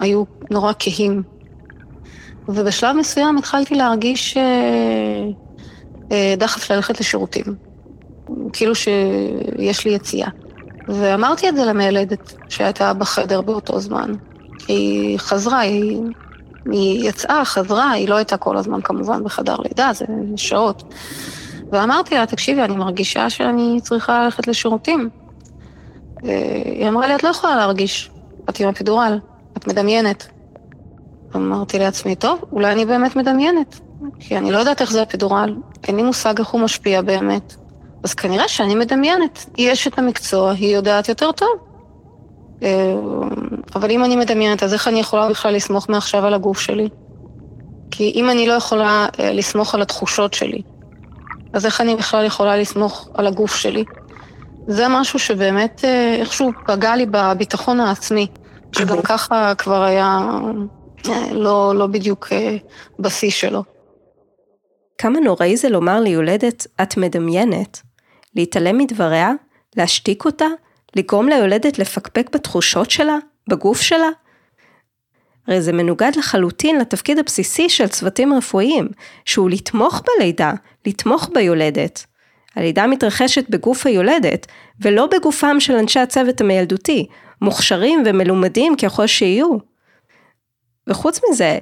היו 0.00 0.24
נורא 0.50 0.72
כהים. 0.78 1.22
ובשלב 2.48 2.96
מסוים 2.96 3.38
התחלתי 3.38 3.74
להרגיש 3.74 4.36
אה, 6.12 6.34
דחף 6.36 6.70
ללכת 6.70 7.00
לשירותים. 7.00 7.44
כאילו 8.52 8.74
שיש 8.74 9.84
לי 9.86 9.92
יציאה. 9.92 10.28
ואמרתי 10.88 11.48
את 11.48 11.56
זה 11.56 11.64
למיילדת 11.64 12.34
שהייתה 12.48 12.94
בחדר 12.94 13.40
באותו 13.40 13.80
זמן. 13.80 14.12
היא 14.68 15.18
חזרה, 15.18 15.58
היא, 15.58 16.00
היא 16.70 17.08
יצאה, 17.08 17.44
חזרה, 17.44 17.90
היא 17.90 18.08
לא 18.08 18.16
הייתה 18.16 18.36
כל 18.36 18.56
הזמן 18.56 18.80
כמובן 18.80 19.24
בחדר 19.24 19.56
לידה, 19.56 19.90
זה 19.94 20.04
שעות. 20.36 20.82
ואמרתי 21.72 22.14
לה, 22.14 22.26
תקשיבי, 22.26 22.62
אני 22.62 22.76
מרגישה 22.76 23.30
שאני 23.30 23.80
צריכה 23.82 24.24
ללכת 24.24 24.48
לשירותים. 24.48 25.08
היא 26.22 26.88
אמרה 26.88 27.06
לי, 27.06 27.14
את 27.14 27.22
לא 27.22 27.28
יכולה 27.28 27.56
להרגיש, 27.56 28.10
את 28.48 28.60
עם 28.60 28.68
אפידורל, 28.68 29.18
את 29.56 29.66
מדמיינת. 29.66 30.28
אמרתי 31.36 31.78
לעצמי, 31.78 32.14
טוב, 32.14 32.44
אולי 32.52 32.72
אני 32.72 32.84
באמת 32.84 33.16
מדמיינת, 33.16 33.80
כי 34.20 34.36
אני 34.36 34.50
לא 34.50 34.58
יודעת 34.58 34.80
איך 34.80 34.92
זה 34.92 35.02
אפידורל, 35.02 35.56
אין 35.88 35.96
לי 35.96 36.02
מושג 36.02 36.38
איך 36.38 36.48
הוא 36.48 36.60
משפיע 36.60 37.02
באמת. 37.02 37.54
אז 38.02 38.14
כנראה 38.14 38.48
שאני 38.48 38.74
מדמיינת. 38.74 39.46
היא 39.56 39.72
אשת 39.72 39.98
המקצוע, 39.98 40.50
היא 40.50 40.76
יודעת 40.76 41.08
יותר 41.08 41.32
טוב. 41.32 41.67
אה, 42.62 42.94
אבל 43.74 43.90
אם 43.90 44.04
אני 44.04 44.16
מדמיינת, 44.16 44.62
אז 44.62 44.72
איך 44.72 44.88
אני 44.88 45.00
יכולה 45.00 45.28
בכלל 45.28 45.54
לסמוך 45.54 45.88
מעכשיו 45.88 46.26
על 46.26 46.34
הגוף 46.34 46.60
שלי? 46.60 46.88
כי 47.90 48.12
אם 48.14 48.30
אני 48.30 48.46
לא 48.46 48.52
יכולה 48.52 49.06
אה, 49.20 49.32
לסמוך 49.32 49.74
על 49.74 49.82
התחושות 49.82 50.34
שלי, 50.34 50.62
אז 51.52 51.66
איך 51.66 51.80
אני 51.80 51.96
בכלל 51.96 52.24
יכולה 52.24 52.56
לסמוך 52.56 53.08
על 53.14 53.26
הגוף 53.26 53.56
שלי? 53.56 53.84
זה 54.66 54.86
משהו 54.88 55.18
שבאמת 55.18 55.84
אה, 55.84 56.14
איכשהו 56.14 56.50
פגע 56.66 56.96
לי 56.96 57.06
בביטחון 57.10 57.80
העצמי, 57.80 58.26
שגם 58.72 59.02
ככה 59.02 59.54
כבר 59.54 59.82
היה 59.82 60.20
לא, 61.32 61.72
לא 61.74 61.86
בדיוק 61.86 62.28
בשיא 62.98 63.30
שלו. 63.30 63.62
כמה 64.98 65.20
נוראי 65.20 65.56
זה 65.56 65.68
לומר 65.68 66.00
ליולדת, 66.00 66.66
את 66.82 66.96
מדמיינת, 66.96 67.80
להתעלם 68.36 68.78
מדבריה, 68.78 69.32
להשתיק 69.76 70.24
אותה, 70.24 70.46
לגרום 70.96 71.28
ליולדת 71.28 71.78
לפקפק 71.78 72.30
בתחושות 72.34 72.90
שלה, 72.90 73.16
בגוף 73.48 73.80
שלה? 73.80 74.08
הרי 75.48 75.60
זה 75.62 75.72
מנוגד 75.72 76.12
לחלוטין 76.16 76.78
לתפקיד 76.78 77.18
הבסיסי 77.18 77.68
של 77.68 77.88
צוותים 77.88 78.34
רפואיים, 78.34 78.88
שהוא 79.24 79.50
לתמוך 79.50 80.02
בלידה, 80.06 80.52
לתמוך 80.86 81.30
ביולדת. 81.34 82.06
הלידה 82.56 82.86
מתרחשת 82.86 83.50
בגוף 83.50 83.86
היולדת, 83.86 84.46
ולא 84.80 85.06
בגופם 85.06 85.60
של 85.60 85.76
אנשי 85.76 86.00
הצוות 86.00 86.40
המילדותי, 86.40 87.06
מוכשרים 87.42 88.02
ומלומדים 88.06 88.76
ככל 88.76 89.06
שיהיו. 89.06 89.56
וחוץ 90.86 91.20
מזה, 91.30 91.58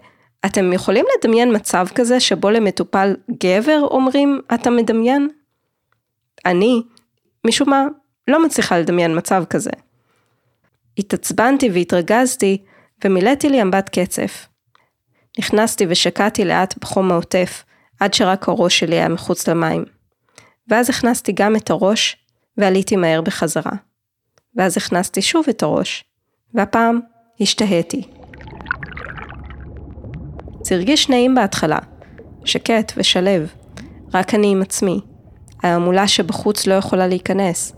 אתם 0.47 0.73
יכולים 0.73 1.05
לדמיין 1.19 1.57
מצב 1.57 1.87
כזה 1.95 2.21
שבו 2.21 2.51
למטופל 2.51 3.17
גבר 3.43 3.81
אומרים 3.91 4.41
אתה 4.55 4.71
מדמיין? 4.71 5.29
אני, 6.47 6.83
משום 7.47 7.71
מה, 7.71 7.87
לא 8.29 8.45
מצליחה 8.45 8.79
לדמיין 8.79 9.19
מצב 9.19 9.45
כזה. 9.51 9.71
התעצבנתי 10.99 11.71
והתרגזתי 11.71 12.59
ומילאתי 13.05 13.49
לי 13.49 13.63
אמבט 13.63 13.99
קצף. 13.99 14.47
נכנסתי 15.39 15.87
ושקעתי 15.89 16.45
לאט 16.45 16.79
בחום 16.79 17.13
העוטף, 17.13 17.65
עד 18.01 18.15
שרק 18.15 18.49
הראש 18.49 18.79
שלי 18.79 18.97
היה 18.97 19.09
מחוץ 19.09 19.49
למים. 19.49 19.85
ואז 20.69 20.91
הכנסתי 20.91 21.33
גם 21.33 21.57
את 21.57 21.71
הראש, 21.71 22.17
ועליתי 22.57 22.97
מהר 22.97 23.21
בחזרה. 23.21 23.73
ואז 24.57 24.77
הכנסתי 24.77 25.23
שוב 25.23 25.45
את 25.49 25.63
הראש, 25.63 26.05
והפעם 26.55 27.01
השתהיתי. 27.41 28.03
זה 30.63 30.75
הרגיש 30.75 31.09
נעים 31.09 31.35
בהתחלה, 31.35 31.79
שקט 32.45 32.93
ושלב, 32.97 33.53
רק 34.15 34.35
אני 34.35 34.53
עם 34.53 34.63
עצמי. 34.63 35.01
ההמולה 35.63 36.09
שבחוץ 36.09 36.67
לא 36.67 36.75
יכולה 36.75 37.07
להיכנס. 37.07 37.73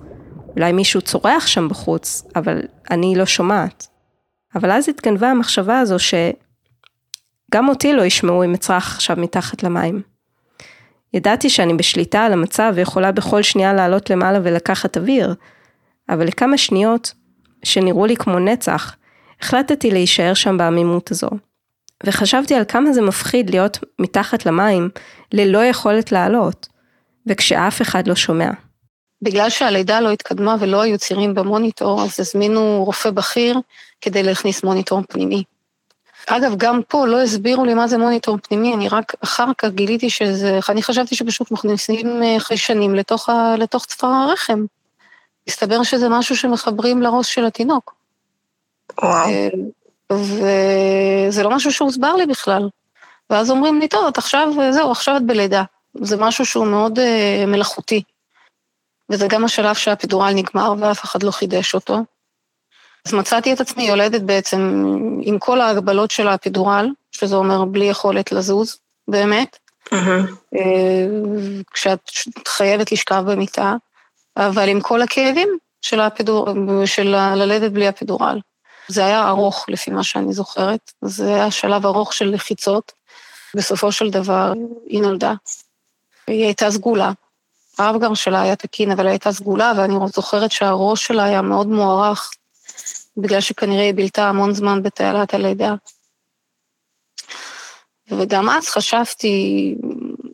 אולי 0.58 0.72
מישהו 0.72 1.00
צורח 1.00 1.46
שם 1.46 1.68
בחוץ, 1.68 2.22
אבל 2.36 2.60
אני 2.90 3.14
לא 3.16 3.26
שומעת. 3.26 3.86
אבל 4.54 4.70
אז 4.70 4.88
התגנבה 4.88 5.30
המחשבה 5.30 5.78
הזו 5.78 5.96
שגם 5.98 7.68
אותי 7.68 7.92
לא 7.92 8.02
ישמעו 8.02 8.44
אם 8.44 8.54
אצרח 8.54 8.94
עכשיו 8.94 9.16
מתחת 9.16 9.62
למים. 9.62 10.02
ידעתי 11.14 11.50
שאני 11.50 11.74
בשליטה 11.74 12.24
על 12.24 12.32
המצב 12.32 12.72
ויכולה 12.74 13.12
בכל 13.12 13.42
שנייה 13.42 13.74
לעלות 13.74 14.10
למעלה 14.10 14.38
ולקחת 14.42 14.96
אוויר, 14.96 15.34
אבל 16.08 16.26
לכמה 16.26 16.58
שניות, 16.58 17.12
שנראו 17.62 18.06
לי 18.06 18.16
כמו 18.16 18.38
נצח, 18.38 18.96
החלטתי 19.40 19.90
להישאר 19.90 20.34
שם 20.34 20.58
בעמימות 20.58 21.10
הזו. 21.10 21.30
וחשבתי 22.06 22.54
על 22.54 22.64
כמה 22.68 22.92
זה 22.92 23.02
מפחיד 23.02 23.50
להיות 23.50 23.78
מתחת 23.98 24.46
למים 24.46 24.88
ללא 25.32 25.64
יכולת 25.64 26.12
לעלות, 26.12 26.68
וכשאף 27.26 27.82
אחד 27.82 28.08
לא 28.08 28.14
שומע. 28.14 28.50
בגלל 29.22 29.50
שהלידה 29.50 30.00
לא 30.00 30.10
התקדמה 30.10 30.56
ולא 30.60 30.80
היו 30.80 30.98
צירים 30.98 31.34
במוניטור, 31.34 32.02
אז 32.02 32.20
הזמינו 32.20 32.82
רופא 32.86 33.10
בכיר 33.10 33.60
כדי 34.00 34.22
להכניס 34.22 34.64
מוניטור 34.64 35.02
פנימי. 35.08 35.42
אגב, 36.26 36.54
גם 36.56 36.80
פה 36.88 37.06
לא 37.06 37.22
הסבירו 37.22 37.64
לי 37.64 37.74
מה 37.74 37.88
זה 37.88 37.98
מוניטור 37.98 38.38
פנימי, 38.42 38.74
אני 38.74 38.88
רק 38.88 39.12
אחר 39.24 39.46
כך 39.58 39.68
גיליתי 39.68 40.10
שזה, 40.10 40.58
אני 40.68 40.82
חשבתי 40.82 41.14
שפשוט 41.14 41.50
מכניסים 41.50 42.22
אה, 42.22 42.40
חיישנים 42.40 42.94
לתוך, 42.94 43.28
ה, 43.28 43.54
לתוך 43.58 43.86
צוואר 43.86 44.12
הרחם. 44.12 44.64
הסתבר 45.48 45.82
שזה 45.82 46.08
משהו 46.08 46.36
שמחברים 46.36 47.02
לראש 47.02 47.34
של 47.34 47.44
התינוק. 47.44 47.94
וואו. 49.02 49.28
אה, 49.28 49.48
וזה 50.12 51.42
לא 51.42 51.50
משהו 51.50 51.72
שהוסבר 51.72 52.14
לי 52.14 52.26
בכלל. 52.26 52.68
ואז 53.30 53.50
אומרים 53.50 53.80
לי, 53.80 53.88
טוב, 53.88 54.06
את 54.06 54.18
עכשיו, 54.18 54.48
זהו, 54.70 54.90
עכשיו 54.90 55.16
את 55.16 55.22
בלידה. 55.22 55.62
זה 55.94 56.16
משהו 56.16 56.46
שהוא 56.46 56.66
מאוד 56.66 56.98
מלאכותי. 57.46 58.02
וזה 59.10 59.26
גם 59.28 59.44
השלב 59.44 59.74
שהאפידורל 59.74 60.32
נגמר 60.32 60.74
ואף 60.80 61.04
אחד 61.04 61.22
לא 61.22 61.30
חידש 61.30 61.74
אותו. 61.74 61.98
אז 63.06 63.14
מצאתי 63.14 63.52
את 63.52 63.60
עצמי 63.60 63.88
יולדת 63.88 64.20
בעצם 64.20 64.84
עם 65.22 65.38
כל 65.38 65.60
ההגבלות 65.60 66.10
של 66.10 66.28
האפידורל, 66.28 66.88
שזה 67.12 67.36
אומר 67.36 67.64
בלי 67.64 67.84
יכולת 67.84 68.32
לזוז, 68.32 68.78
באמת. 69.08 69.58
Uh-huh. 69.94 70.56
כשאת 71.72 72.10
חייבת 72.48 72.92
לשכב 72.92 73.22
במיטה, 73.26 73.74
אבל 74.36 74.68
עם 74.68 74.80
כל 74.80 75.02
הכאבים 75.02 75.48
של, 75.80 76.00
האפידור... 76.00 76.48
של 76.86 77.08
ללדת 77.34 77.72
בלי 77.72 77.88
אפידורל. 77.88 78.40
זה 78.88 79.04
היה 79.04 79.28
ארוך 79.28 79.64
לפי 79.68 79.90
מה 79.90 80.04
שאני 80.04 80.32
זוכרת, 80.32 80.92
זה 81.02 81.34
היה 81.34 81.50
שלב 81.50 81.86
ארוך 81.86 82.12
של 82.12 82.30
לחיצות. 82.30 82.92
בסופו 83.54 83.92
של 83.92 84.10
דבר 84.10 84.52
היא 84.86 85.02
נולדה. 85.02 85.32
היא 86.26 86.44
הייתה 86.44 86.70
סגולה. 86.70 87.12
האב 87.78 88.00
גם 88.00 88.14
שלה 88.14 88.42
היה 88.42 88.56
תקין, 88.56 88.90
אבל 88.90 89.06
הייתה 89.06 89.32
סגולה, 89.32 89.72
ואני 89.76 89.94
זוכרת 90.14 90.52
שהראש 90.52 91.06
שלה 91.06 91.24
היה 91.24 91.42
מאוד 91.42 91.66
מוערך, 91.66 92.30
בגלל 93.16 93.40
שכנראה 93.40 93.82
היא 93.82 93.94
בילתה 93.94 94.28
המון 94.28 94.54
זמן 94.54 94.82
בתעלת 94.82 95.34
הלידה. 95.34 95.74
וגם 98.10 98.48
אז 98.48 98.68
חשבתי 98.68 99.74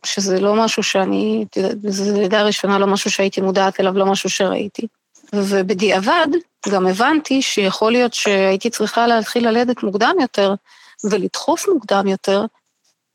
שזה 0.05 0.39
לא 0.39 0.55
משהו 0.55 0.83
שאני, 0.83 1.45
זו 1.87 2.19
לידה 2.19 2.43
ראשונה, 2.43 2.79
לא 2.79 2.87
משהו 2.87 3.11
שהייתי 3.11 3.41
מודעת 3.41 3.79
אליו, 3.79 3.97
לא 3.97 4.05
משהו 4.05 4.29
שראיתי. 4.29 4.87
ובדיעבד 5.33 6.27
גם 6.69 6.87
הבנתי 6.87 7.41
שיכול 7.41 7.91
להיות 7.91 8.13
שהייתי 8.13 8.69
צריכה 8.69 9.07
להתחיל 9.07 9.47
ללדת 9.47 9.83
מוקדם 9.83 10.15
יותר 10.21 10.53
ולדחוף 11.03 11.67
מוקדם 11.67 12.07
יותר, 12.07 12.45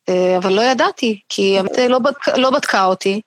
אה, 0.08 0.36
אבל 0.36 0.52
לא 0.52 0.62
ידעתי, 0.62 1.20
כי 1.28 1.58
המטה 1.58 1.88
לא, 1.88 1.98
בדק, 1.98 2.28
לא 2.28 2.50
בדקה 2.50 2.84
אותי, 2.84 3.20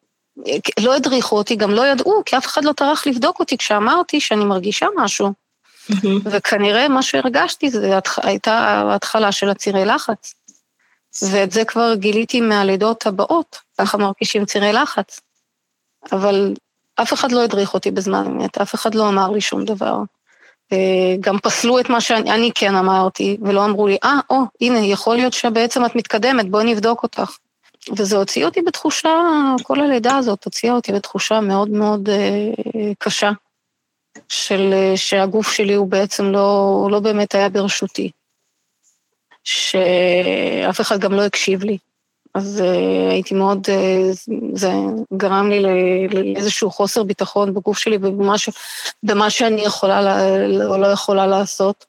לא 0.79 0.95
הדריכו 0.95 1.37
אותי, 1.37 1.55
גם 1.55 1.71
לא 1.71 1.87
ידעו, 1.87 2.23
כי 2.25 2.37
אף 2.37 2.45
אחד 2.45 2.65
לא 2.65 2.71
טרח 2.71 3.07
לבדוק 3.07 3.39
אותי 3.39 3.57
כשאמרתי 3.57 4.19
שאני 4.19 4.45
מרגישה 4.45 4.87
משהו. 4.97 5.33
וכנראה 6.25 6.87
מה 6.87 7.01
שהרגשתי 7.01 7.69
זה 7.69 7.99
הייתה 8.23 8.53
ההתחלה 8.53 9.31
של 9.31 9.49
הצירי 9.49 9.85
לחץ. 9.85 10.33
ואת 11.31 11.51
זה 11.51 11.65
כבר 11.65 11.93
גיליתי 11.95 12.41
מהלידות 12.41 13.05
הבאות, 13.05 13.59
ככה 13.77 13.97
מרגישים 13.97 14.45
צירי 14.45 14.73
לחץ. 14.73 15.19
אבל 16.11 16.53
אף 16.95 17.13
אחד 17.13 17.31
לא 17.31 17.43
הדריך 17.43 17.73
אותי 17.73 17.91
בזמן 17.91 18.25
אמת, 18.25 18.57
אף 18.57 18.75
אחד 18.75 18.95
לא 18.95 19.09
אמר 19.09 19.31
לי 19.31 19.41
שום 19.41 19.65
דבר. 19.65 19.97
אה, 20.71 21.15
גם 21.19 21.39
פסלו 21.39 21.79
את 21.79 21.89
מה 21.89 22.01
שאני 22.01 22.51
כן 22.55 22.75
אמרתי, 22.75 23.37
ולא 23.41 23.65
אמרו 23.65 23.87
לי, 23.87 23.97
אה, 24.03 24.19
או, 24.29 24.41
הנה, 24.61 24.79
יכול 24.79 25.15
להיות 25.15 25.33
שבעצם 25.33 25.85
את 25.85 25.95
מתקדמת, 25.95 26.49
בואי 26.49 26.73
נבדוק 26.73 27.03
אותך. 27.03 27.37
וזה 27.97 28.17
הוציא 28.17 28.45
אותי 28.45 28.61
בתחושה, 28.61 29.09
כל 29.63 29.79
הלידה 29.79 30.15
הזאת 30.17 30.43
הוציאה 30.43 30.73
אותי 30.73 30.91
בתחושה 30.91 31.39
מאוד 31.41 31.69
מאוד 31.69 32.09
אה, 32.09 32.51
קשה, 32.99 33.31
של 34.27 34.73
אה, 34.73 34.97
שהגוף 34.97 35.51
שלי 35.51 35.73
הוא 35.73 35.87
בעצם 35.87 36.25
לא, 36.25 36.87
לא 36.91 36.99
באמת 36.99 37.35
היה 37.35 37.49
ברשותי. 37.49 38.11
שאף 39.43 40.81
אחד 40.81 40.99
גם 40.99 41.13
לא 41.13 41.21
הקשיב 41.25 41.63
לי. 41.63 41.77
אז 42.35 42.63
uh, 42.65 43.11
הייתי 43.11 43.35
מאוד, 43.35 43.67
זה 44.53 44.71
גרם 45.17 45.49
לי 45.49 45.61
לאיזשהו 46.07 46.71
חוסר 46.71 47.03
ביטחון 47.03 47.53
בגוף 47.53 47.77
שלי 47.77 47.97
ובמה 48.01 49.29
שאני 49.29 49.61
יכולה 49.61 50.25
או 50.65 50.77
לא 50.77 50.87
יכולה 50.87 51.27
לעשות. 51.27 51.85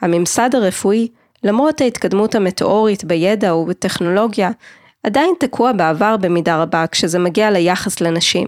הממסד 0.00 0.54
הרפואי, 0.54 1.08
למרות 1.44 1.80
ההתקדמות 1.80 2.34
המטאורית 2.34 3.04
בידע 3.04 3.54
ובטכנולוגיה, 3.54 4.50
עדיין 5.04 5.34
תקוע 5.40 5.72
בעבר 5.72 6.16
במידה 6.16 6.62
רבה 6.62 6.86
כשזה 6.86 7.18
מגיע 7.18 7.50
ליחס 7.50 8.00
לנשים. 8.00 8.46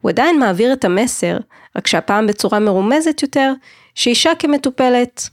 הוא 0.00 0.10
עדיין 0.10 0.38
מעביר 0.38 0.72
את 0.72 0.84
המסר, 0.84 1.36
רק 1.76 1.86
שהפעם 1.86 2.26
בצורה 2.26 2.58
מרומזת 2.58 3.22
יותר, 3.22 3.52
שאישה 3.94 4.30
כמטופלת, 4.38 5.28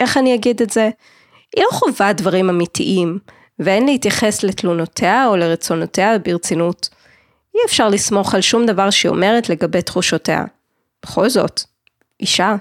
איך 0.00 0.16
אני 0.16 0.34
אגיד 0.34 0.62
את 0.62 0.70
זה? 0.70 0.90
היא 1.56 1.64
לא 1.64 1.78
חווה 1.78 2.12
דברים 2.12 2.50
אמיתיים, 2.50 3.18
ואין 3.58 3.86
להתייחס 3.86 4.42
לתלונותיה 4.42 5.26
או 5.26 5.36
לרצונותיה 5.36 6.18
ברצינות. 6.18 6.88
אי 7.54 7.60
אפשר 7.66 7.88
לסמוך 7.88 8.34
על 8.34 8.40
שום 8.40 8.66
דבר 8.66 8.90
שהיא 8.90 9.10
אומרת 9.10 9.48
לגבי 9.48 9.82
תחושותיה. 9.82 10.44
בכל 11.02 11.28
זאת, 11.28 11.62
אישה. 12.20 12.56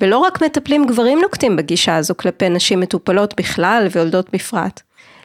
ולא 0.00 0.18
רק 0.18 0.42
מטפלים 0.42 0.86
גברים 0.86 1.20
נוקטים 1.20 1.56
בגישה 1.56 1.96
הזו 1.96 2.14
כלפי 2.16 2.48
נשים 2.48 2.80
מטופלות 2.80 3.34
בכלל 3.36 3.86
ויולדות 3.92 4.30
בפרט. 4.32 4.82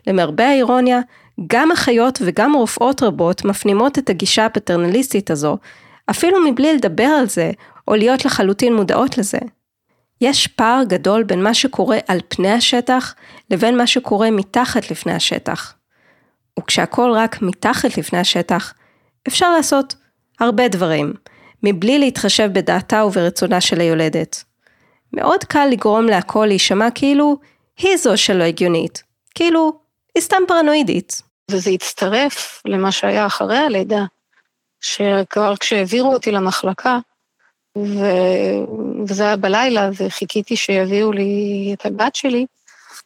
למרבה 0.08 0.48
האירוניה, 0.48 1.00
גם 1.48 1.72
אחיות 1.72 2.20
וגם 2.26 2.54
רופאות 2.56 3.04
רבות 3.04 3.46
מפנימות 3.46 3.98
את 3.98 4.10
הגישה 4.10 4.46
הפטרנליסטית 4.46 5.32
הזו, 5.32 5.58
אפילו 6.10 6.38
מבלי 6.46 6.74
לדבר 6.74 7.04
על 7.04 7.28
זה, 7.28 7.52
או 7.88 7.96
להיות 7.96 8.26
לחלוטין 8.26 8.76
מודעות 8.76 9.18
לזה. 9.18 9.40
יש 10.22 10.48
פער 10.48 10.84
גדול 10.88 11.24
בין 11.24 11.44
מה 11.44 11.54
שקורה 11.54 11.98
על 12.08 12.20
פני 12.28 12.52
השטח 12.52 13.16
לבין 13.52 13.78
מה 13.78 13.88
שקורה 13.88 14.32
מתחת 14.32 14.92
לפני 14.92 15.14
השטח. 15.14 15.74
וכשהכל 16.60 17.12
רק 17.16 17.42
מתחת 17.42 17.98
לפני 17.98 18.20
השטח, 18.20 18.74
אפשר 19.28 19.52
לעשות 19.52 19.96
הרבה 20.40 20.68
דברים, 20.68 21.14
מבלי 21.64 22.00
להתחשב 22.00 22.50
בדעתה 22.54 23.06
וברצונה 23.06 23.62
של 23.62 23.80
היולדת. 23.80 24.44
מאוד 25.14 25.44
קל 25.44 25.68
לגרום 25.72 26.06
להכל 26.06 26.46
להישמע 26.46 26.92
כאילו 26.96 27.38
היא 27.78 27.98
זו 27.98 28.18
שלא 28.18 28.44
הגיונית, 28.44 29.04
כאילו 29.36 29.81
היא 30.16 30.24
סתם 30.24 30.44
פרנואידית. 30.48 31.22
וזה 31.52 31.70
הצטרף 31.70 32.62
למה 32.66 32.92
שהיה 32.92 33.26
אחרי 33.26 33.58
הלידה, 33.58 34.04
שכבר 34.82 35.56
כשהעבירו 35.56 36.14
אותי 36.14 36.32
למחלקה, 36.32 36.98
ו... 37.78 38.00
וזה 39.08 39.24
היה 39.24 39.38
בלילה, 39.38 39.90
וחיכיתי 39.98 40.56
שיביאו 40.56 41.12
לי 41.12 41.70
את 41.74 41.86
הבת 41.86 42.16
שלי, 42.16 42.46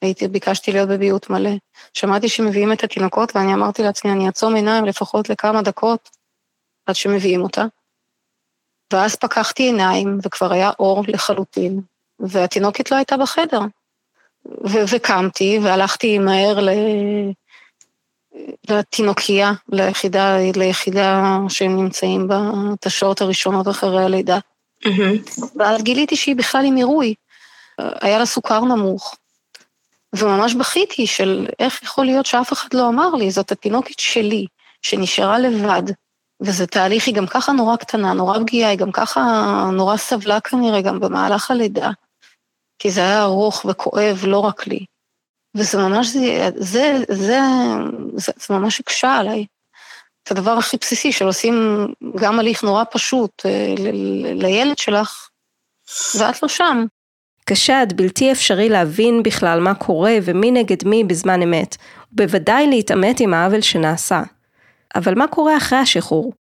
הייתי, 0.01 0.27
ביקשתי 0.27 0.71
להיות 0.71 0.89
בביוט 0.89 1.29
מלא. 1.29 1.51
שמעתי 1.93 2.29
שמביאים 2.29 2.73
את 2.73 2.83
התינוקות, 2.83 3.35
ואני 3.35 3.53
אמרתי 3.53 3.83
לעצמי, 3.83 4.11
אני 4.11 4.25
אעצום 4.27 4.55
עיניים 4.55 4.85
לפחות 4.85 5.29
לכמה 5.29 5.61
דקות 5.61 6.09
עד 6.85 6.95
שמביאים 6.95 7.41
אותה. 7.41 7.65
ואז 8.93 9.15
פקחתי 9.15 9.63
עיניים, 9.63 10.19
וכבר 10.23 10.53
היה 10.53 10.71
אור 10.79 11.03
לחלוטין, 11.07 11.81
והתינוקת 12.19 12.91
לא 12.91 12.95
הייתה 12.95 13.17
בחדר. 13.17 13.59
וקמתי 14.63 15.59
והלכתי 15.63 16.19
מהר 16.19 16.59
ל... 16.59 16.69
לתינוקייה, 18.69 19.51
ליחידה, 19.69 20.37
ליחידה 20.55 21.37
שהם 21.49 21.77
נמצאים 21.77 22.27
בה, 22.27 22.41
את 22.73 22.85
השעות 22.85 23.21
הראשונות 23.21 23.67
אחרי 23.67 24.03
הלידה. 24.03 24.39
Mm-hmm. 24.85 25.41
ואז 25.55 25.83
גיליתי 25.83 26.15
שהיא 26.15 26.35
בכלל 26.35 26.65
עם 26.65 26.75
עירוי. 26.75 27.13
היה 27.77 28.19
לה 28.19 28.25
סוכר 28.25 28.59
נמוך. 28.59 29.15
וממש 30.15 30.53
בכיתי 30.53 31.07
של 31.07 31.47
איך 31.59 31.83
יכול 31.83 32.05
להיות 32.05 32.25
שאף 32.25 32.53
אחד 32.53 32.73
לא 32.73 32.87
אמר 32.87 33.09
לי, 33.09 33.31
זאת 33.31 33.51
התינוקת 33.51 33.99
שלי, 33.99 34.45
שנשארה 34.81 35.39
לבד, 35.39 35.83
וזה 36.41 36.67
תהליך, 36.67 37.07
היא 37.07 37.15
גם 37.15 37.27
ככה 37.27 37.51
נורא 37.51 37.75
קטנה, 37.75 38.13
נורא 38.13 38.39
פגיעה, 38.39 38.69
היא 38.69 38.77
גם 38.77 38.91
ככה 38.91 39.21
נורא 39.73 39.97
סבלה 39.97 40.39
כנראה 40.39 40.81
גם 40.81 40.99
במהלך 40.99 41.51
הלידה, 41.51 41.89
כי 42.79 42.91
זה 42.91 43.01
היה 43.01 43.23
ארוך 43.23 43.65
וכואב 43.69 44.23
לא 44.27 44.39
רק 44.39 44.67
לי. 44.67 44.85
וזה 45.55 45.77
ממש, 45.77 46.07
זה, 46.07 46.49
זה, 46.55 46.97
זה, 47.09 47.39
זה, 48.15 48.31
זה 48.47 48.53
ממש 48.53 48.79
הקשה 48.79 49.15
עליי. 49.15 49.45
את 50.23 50.31
הדבר 50.31 50.51
הכי 50.51 50.77
בסיסי 50.77 51.11
של 51.11 51.25
עושים 51.25 51.87
גם 52.15 52.39
הליך 52.39 52.63
נורא 52.63 52.83
פשוט 52.91 53.45
אה, 53.45 53.75
לילד 54.33 54.77
שלך, 54.77 55.29
ואת 56.19 56.43
לא 56.43 56.49
שם. 56.49 56.85
קשה 57.45 57.81
עד 57.81 57.93
בלתי 57.97 58.31
אפשרי 58.31 58.69
להבין 58.69 59.23
בכלל 59.23 59.59
מה 59.59 59.75
קורה 59.75 60.13
ומי 60.23 60.51
נגד 60.51 60.87
מי 60.87 61.03
בזמן 61.03 61.41
אמת, 61.41 61.75
ובוודאי 62.11 62.67
להתעמת 62.67 63.19
עם 63.19 63.33
העוול 63.33 63.61
שנעשה. 63.61 64.23
אבל 64.95 65.15
מה 65.15 65.27
קורה 65.27 65.57
אחרי 65.57 65.77
השחרור? 65.77 66.33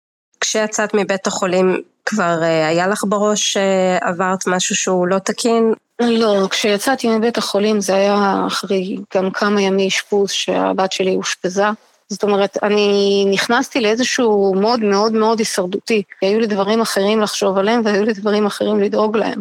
כשיצאת 0.43 0.95
מבית 0.95 1.27
החולים 1.27 1.83
כבר 2.07 2.43
אה, 2.43 2.69
היה 2.69 2.87
לך 2.87 3.05
בראש 3.09 3.53
שעברת 3.53 4.47
משהו 4.47 4.77
שהוא 4.77 5.07
לא 5.07 5.19
תקין? 5.19 5.73
לא, 6.01 6.47
כשיצאתי 6.51 7.09
מבית 7.09 7.39
החולים 7.39 7.81
זה 7.81 7.95
היה 7.95 8.45
אחרי 8.47 8.97
גם 9.15 9.31
כמה 9.31 9.63
ימי 9.63 9.89
אשפוז 9.89 10.31
שהבת 10.31 10.93
שלי 10.93 11.17
אושפזה. 11.17 11.65
זאת 12.09 12.23
אומרת, 12.23 12.59
אני 12.63 13.27
נכנסתי 13.31 13.81
לאיזשהו 13.81 14.55
מוד 14.55 14.81
מאוד 14.81 15.13
מאוד 15.13 15.39
הישרדותי. 15.39 16.03
היו 16.23 16.41
לי 16.41 16.47
דברים 16.47 16.81
אחרים 16.81 17.21
לחשוב 17.21 17.59
עליהם 17.59 17.81
והיו 17.85 18.05
לי 18.05 18.13
דברים 18.13 18.47
אחרים 18.47 18.81
לדאוג 18.81 19.17
להם. 19.17 19.41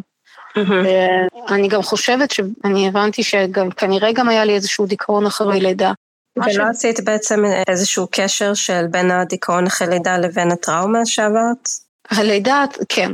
אני 1.50 1.68
גם 1.68 1.82
חושבת 1.82 2.32
שאני 2.32 2.88
הבנתי 2.88 3.24
שכנראה 3.24 4.12
גם 4.12 4.30
היה 4.30 4.46
לי 4.46 4.54
איזשהו 4.54 4.86
דיכאון 4.86 5.26
אחרי 5.26 5.60
לידה. 5.60 5.92
ולא 6.38 6.64
עשית 6.64 7.00
בעצם 7.04 7.44
איזשהו 7.70 8.08
קשר 8.12 8.54
של 8.54 8.88
בין 8.88 9.12
הדיכאון 9.12 9.68
אחרי 9.68 9.88
לידה 9.88 10.18
לבין 10.18 10.52
הטראומה 10.52 11.06
שעברת? 11.06 11.70
הלידה, 12.10 12.66
כן. 12.90 13.12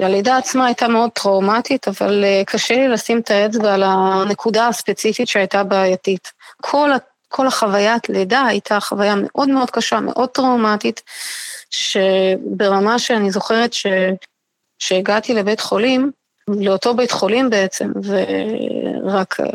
הלידה 0.00 0.36
עצמה 0.36 0.66
הייתה 0.66 0.88
מאוד 0.88 1.10
טראומטית, 1.10 1.88
אבל 1.88 2.24
אה, 2.24 2.42
קשה 2.46 2.74
לי 2.74 2.88
לשים 2.88 3.20
את 3.20 3.30
האצבע 3.30 3.74
על 3.74 3.82
הנקודה 3.86 4.68
הספציפית 4.68 5.28
שהייתה 5.28 5.64
בעייתית. 5.64 6.32
כל, 6.62 6.90
כל 7.28 7.46
החוויית 7.46 8.08
לידה 8.08 8.46
הייתה 8.46 8.80
חוויה 8.80 9.14
מאוד 9.16 9.48
מאוד 9.48 9.70
קשה, 9.70 10.00
מאוד 10.00 10.28
טראומטית, 10.28 11.02
שברמה 11.70 12.98
שאני 12.98 13.30
זוכרת 13.30 13.72
ש, 13.72 13.86
שהגעתי 14.78 15.34
לבית 15.34 15.60
חולים, 15.60 16.10
לאותו 16.48 16.94
בית 16.94 17.10
חולים 17.10 17.50
בעצם, 17.50 17.92
ורק 18.02 19.40
אה, 19.40 19.46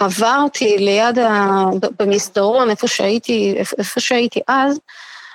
עברתי 0.00 0.78
ליד, 0.78 1.18
ה... 1.18 1.64
במסדרון, 1.98 2.70
איפה 2.70 2.88
שהייתי, 2.88 3.54
איפה 3.78 4.00
שהייתי 4.00 4.40
אז, 4.48 4.80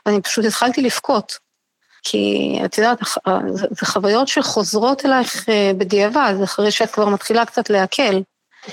אני 0.05 0.21
פשוט 0.21 0.45
התחלתי 0.45 0.81
לבכות. 0.81 1.37
כי 2.03 2.59
את 2.65 2.77
יודעת, 2.77 2.99
זה 3.71 3.85
חוויות 3.85 4.27
שחוזרות 4.27 5.05
אלייך 5.05 5.49
אה, 5.49 5.71
בדיעבד, 5.77 6.33
אחרי 6.43 6.71
שאת 6.71 6.91
כבר 6.91 7.09
מתחילה 7.09 7.45
קצת 7.45 7.69
להקל. 7.69 8.21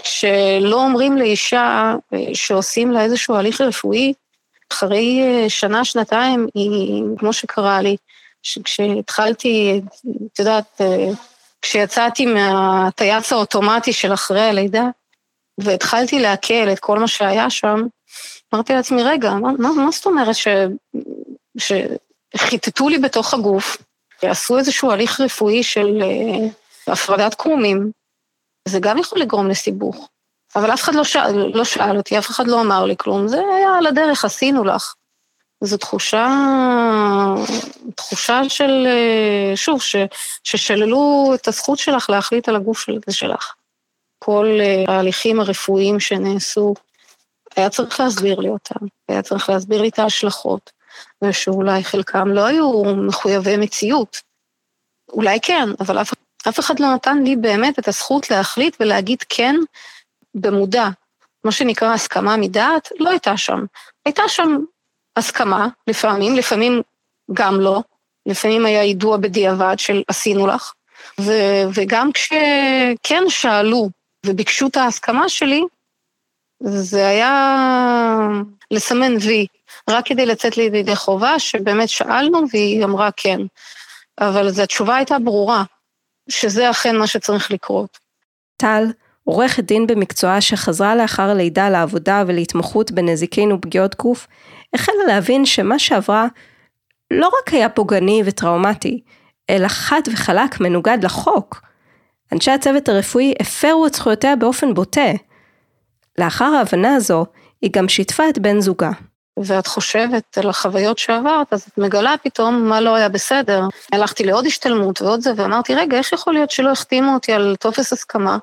שלא 0.02 0.84
אומרים 0.84 1.16
לאישה 1.16 1.94
אה, 2.14 2.18
שעושים 2.34 2.90
לה 2.90 3.02
איזשהו 3.02 3.34
הליך 3.34 3.60
רפואי, 3.60 4.12
אחרי 4.72 5.22
שנה, 5.48 5.84
שנתיים, 5.84 6.46
היא, 6.54 7.02
כמו 7.18 7.32
שקרה 7.32 7.80
לי, 7.80 7.96
כשהתחלתי, 8.64 9.80
את 10.32 10.38
יודעת, 10.38 10.80
כשיצאתי 11.62 12.26
מהטייס 12.26 13.32
האוטומטי 13.32 13.92
של 13.92 14.12
אחרי 14.12 14.40
הלידה, 14.40 14.84
והתחלתי 15.62 16.18
לעכל 16.18 16.68
את 16.72 16.78
כל 16.78 16.98
מה 16.98 17.08
שהיה 17.08 17.50
שם, 17.50 17.82
אמרתי 18.54 18.72
לעצמי, 18.72 19.02
רגע, 19.02 19.34
מה, 19.34 19.52
מה, 19.58 19.72
מה 19.72 19.90
זאת 19.90 20.06
אומרת 20.06 20.34
ש, 20.34 20.48
שחיטטו 21.58 22.88
לי 22.88 22.98
בתוך 22.98 23.34
הגוף, 23.34 23.76
עשו 24.22 24.58
איזשהו 24.58 24.90
הליך 24.90 25.20
רפואי 25.20 25.62
של 25.62 26.02
uh, 26.02 26.92
הפרדת 26.92 27.34
קרומים, 27.34 27.90
זה 28.68 28.78
גם 28.80 28.98
יכול 28.98 29.20
לגרום 29.20 29.48
לסיבוך. 29.48 30.08
אבל 30.56 30.74
אף 30.74 30.82
אחד 30.82 30.94
לא 30.94 31.04
שאל, 31.04 31.50
לא 31.54 31.64
שאל 31.64 31.96
אותי, 31.96 32.18
אף 32.18 32.30
אחד 32.30 32.46
לא 32.46 32.60
אמר 32.60 32.84
לי 32.84 32.94
כלום, 32.98 33.28
זה 33.28 33.40
היה 33.56 33.74
על 33.78 33.86
הדרך, 33.86 34.24
עשינו 34.24 34.64
לך. 34.64 34.94
זו 35.64 35.76
תחושה, 35.76 36.28
תחושה 37.94 38.40
של, 38.48 38.86
שוב, 39.54 39.82
ש, 39.82 39.96
ששללו 40.44 41.32
את 41.34 41.48
הזכות 41.48 41.78
שלך 41.78 42.10
להחליט 42.10 42.48
על 42.48 42.56
הגוף 42.56 42.86
שלך. 43.10 43.54
כל 44.24 44.46
אה, 44.60 44.84
ההליכים 44.88 45.40
הרפואיים 45.40 46.00
שנעשו, 46.00 46.74
היה 47.56 47.70
צריך 47.70 48.00
להסביר 48.00 48.40
לי 48.40 48.48
אותם, 48.48 48.86
היה 49.08 49.22
צריך 49.22 49.50
להסביר 49.50 49.82
לי 49.82 49.88
את 49.88 49.98
ההשלכות, 49.98 50.70
ושאולי 51.24 51.84
חלקם 51.84 52.28
לא 52.28 52.46
היו 52.46 52.82
מחויבי 52.84 53.56
מציאות. 53.56 54.20
אולי 55.12 55.38
כן, 55.42 55.68
אבל 55.80 56.00
אף, 56.00 56.12
אף 56.48 56.60
אחד 56.60 56.80
לא 56.80 56.94
נתן 56.94 57.22
לי 57.22 57.36
באמת 57.36 57.78
את 57.78 57.88
הזכות 57.88 58.30
להחליט 58.30 58.76
ולהגיד 58.80 59.18
כן 59.28 59.54
במודע. 60.34 60.88
מה 61.44 61.52
שנקרא 61.52 61.92
הסכמה 61.92 62.36
מדעת, 62.36 62.88
לא 62.98 63.10
הייתה 63.10 63.36
שם. 63.36 63.64
הייתה 64.06 64.22
שם 64.28 64.58
הסכמה, 65.16 65.68
לפעמים, 65.86 66.36
לפעמים 66.36 66.82
גם 67.32 67.60
לא, 67.60 67.82
לפעמים 68.26 68.66
היה 68.66 68.82
יידוע 68.82 69.16
בדיעבד 69.16 69.78
של 69.78 70.02
עשינו 70.08 70.46
לך, 70.46 70.72
ו- 71.20 71.64
וגם 71.74 72.12
כשכן 72.12 73.22
שאלו 73.28 73.88
וביקשו 74.26 74.66
את 74.66 74.76
ההסכמה 74.76 75.28
שלי, 75.28 75.62
זה 76.62 77.06
היה 77.08 78.28
לסמן 78.70 79.16
וי, 79.16 79.46
רק 79.90 80.06
כדי 80.06 80.26
לצאת 80.26 80.56
לידי 80.56 80.96
חובה, 80.96 81.38
שבאמת 81.38 81.88
שאלנו 81.88 82.40
והיא 82.52 82.84
אמרה 82.84 83.08
כן. 83.16 83.40
אבל 84.20 84.48
התשובה 84.62 84.96
הייתה 84.96 85.18
ברורה, 85.18 85.64
שזה 86.28 86.70
אכן 86.70 86.96
מה 86.96 87.06
שצריך 87.06 87.50
לקרות. 87.50 87.98
טל, 88.56 88.84
עורכת 89.24 89.64
דין 89.64 89.86
במקצועה 89.86 90.40
שחזרה 90.40 90.96
לאחר 90.96 91.30
הלידה 91.30 91.70
לעבודה 91.70 92.24
ולהתמחות 92.26 92.92
בנזיקין 92.92 93.52
ופגיעות 93.52 93.96
גוף, 93.96 94.26
החלה 94.74 95.04
להבין 95.06 95.46
שמה 95.46 95.78
שעברה 95.78 96.26
לא 97.10 97.26
רק 97.26 97.54
היה 97.54 97.68
פוגעני 97.68 98.22
וטראומטי, 98.24 99.00
אלא 99.50 99.68
חד 99.68 100.00
וחלק 100.12 100.60
מנוגד 100.60 100.98
לחוק. 101.02 101.60
אנשי 102.32 102.50
הצוות 102.50 102.88
הרפואי 102.88 103.34
הפרו 103.40 103.86
את 103.86 103.94
זכויותיה 103.94 104.36
באופן 104.36 104.74
בוטה. 104.74 105.10
לאחר 106.18 106.44
ההבנה 106.44 106.94
הזו, 106.94 107.26
היא 107.62 107.70
גם 107.72 107.88
שיתפה 107.88 108.28
את 108.28 108.38
בן 108.38 108.60
זוגה. 108.60 108.90
ואת 109.36 109.66
חושבת 109.66 110.38
על 110.38 110.48
החוויות 110.48 110.98
שעברת, 110.98 111.52
אז 111.52 111.62
את 111.62 111.78
מגלה 111.78 112.14
פתאום 112.22 112.68
מה 112.68 112.80
לא 112.80 112.94
היה 112.94 113.08
בסדר. 113.08 113.62
הלכתי 113.92 114.24
לעוד 114.24 114.46
השתלמות 114.46 115.02
ועוד 115.02 115.20
זה, 115.20 115.32
ואמרתי, 115.36 115.74
רגע, 115.74 115.96
איך 115.98 116.12
יכול 116.12 116.32
להיות 116.32 116.50
שלא 116.50 116.70
החתימו 116.70 117.14
אותי 117.14 117.32
על 117.32 117.56
טופס 117.60 117.92
הסכמה? 117.92 118.38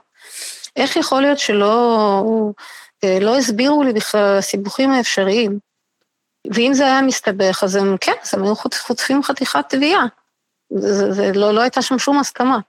איך 0.75 0.95
יכול 0.95 1.21
להיות 1.21 1.39
שלא 1.39 2.33
אה, 3.03 3.19
לא 3.21 3.37
הסבירו 3.37 3.83
לי 3.83 3.93
בכלל 3.93 4.37
הסיבוכים 4.37 4.91
האפשריים? 4.91 5.59
ואם 6.53 6.73
זה 6.73 6.85
היה 6.85 7.01
מסתבך, 7.01 7.63
אז 7.63 7.75
הם, 7.75 7.95
כן, 8.01 8.13
אז 8.23 8.33
הם 8.33 8.43
היו 8.43 8.55
חוטפים 8.55 9.23
חתיכת 9.23 9.65
תביעה. 9.69 10.05
זה, 10.73 11.11
זה 11.13 11.31
לא, 11.33 11.53
לא 11.53 11.61
הייתה 11.61 11.81
שם 11.81 11.99
שום 11.99 12.19
הסכמה. 12.19 12.59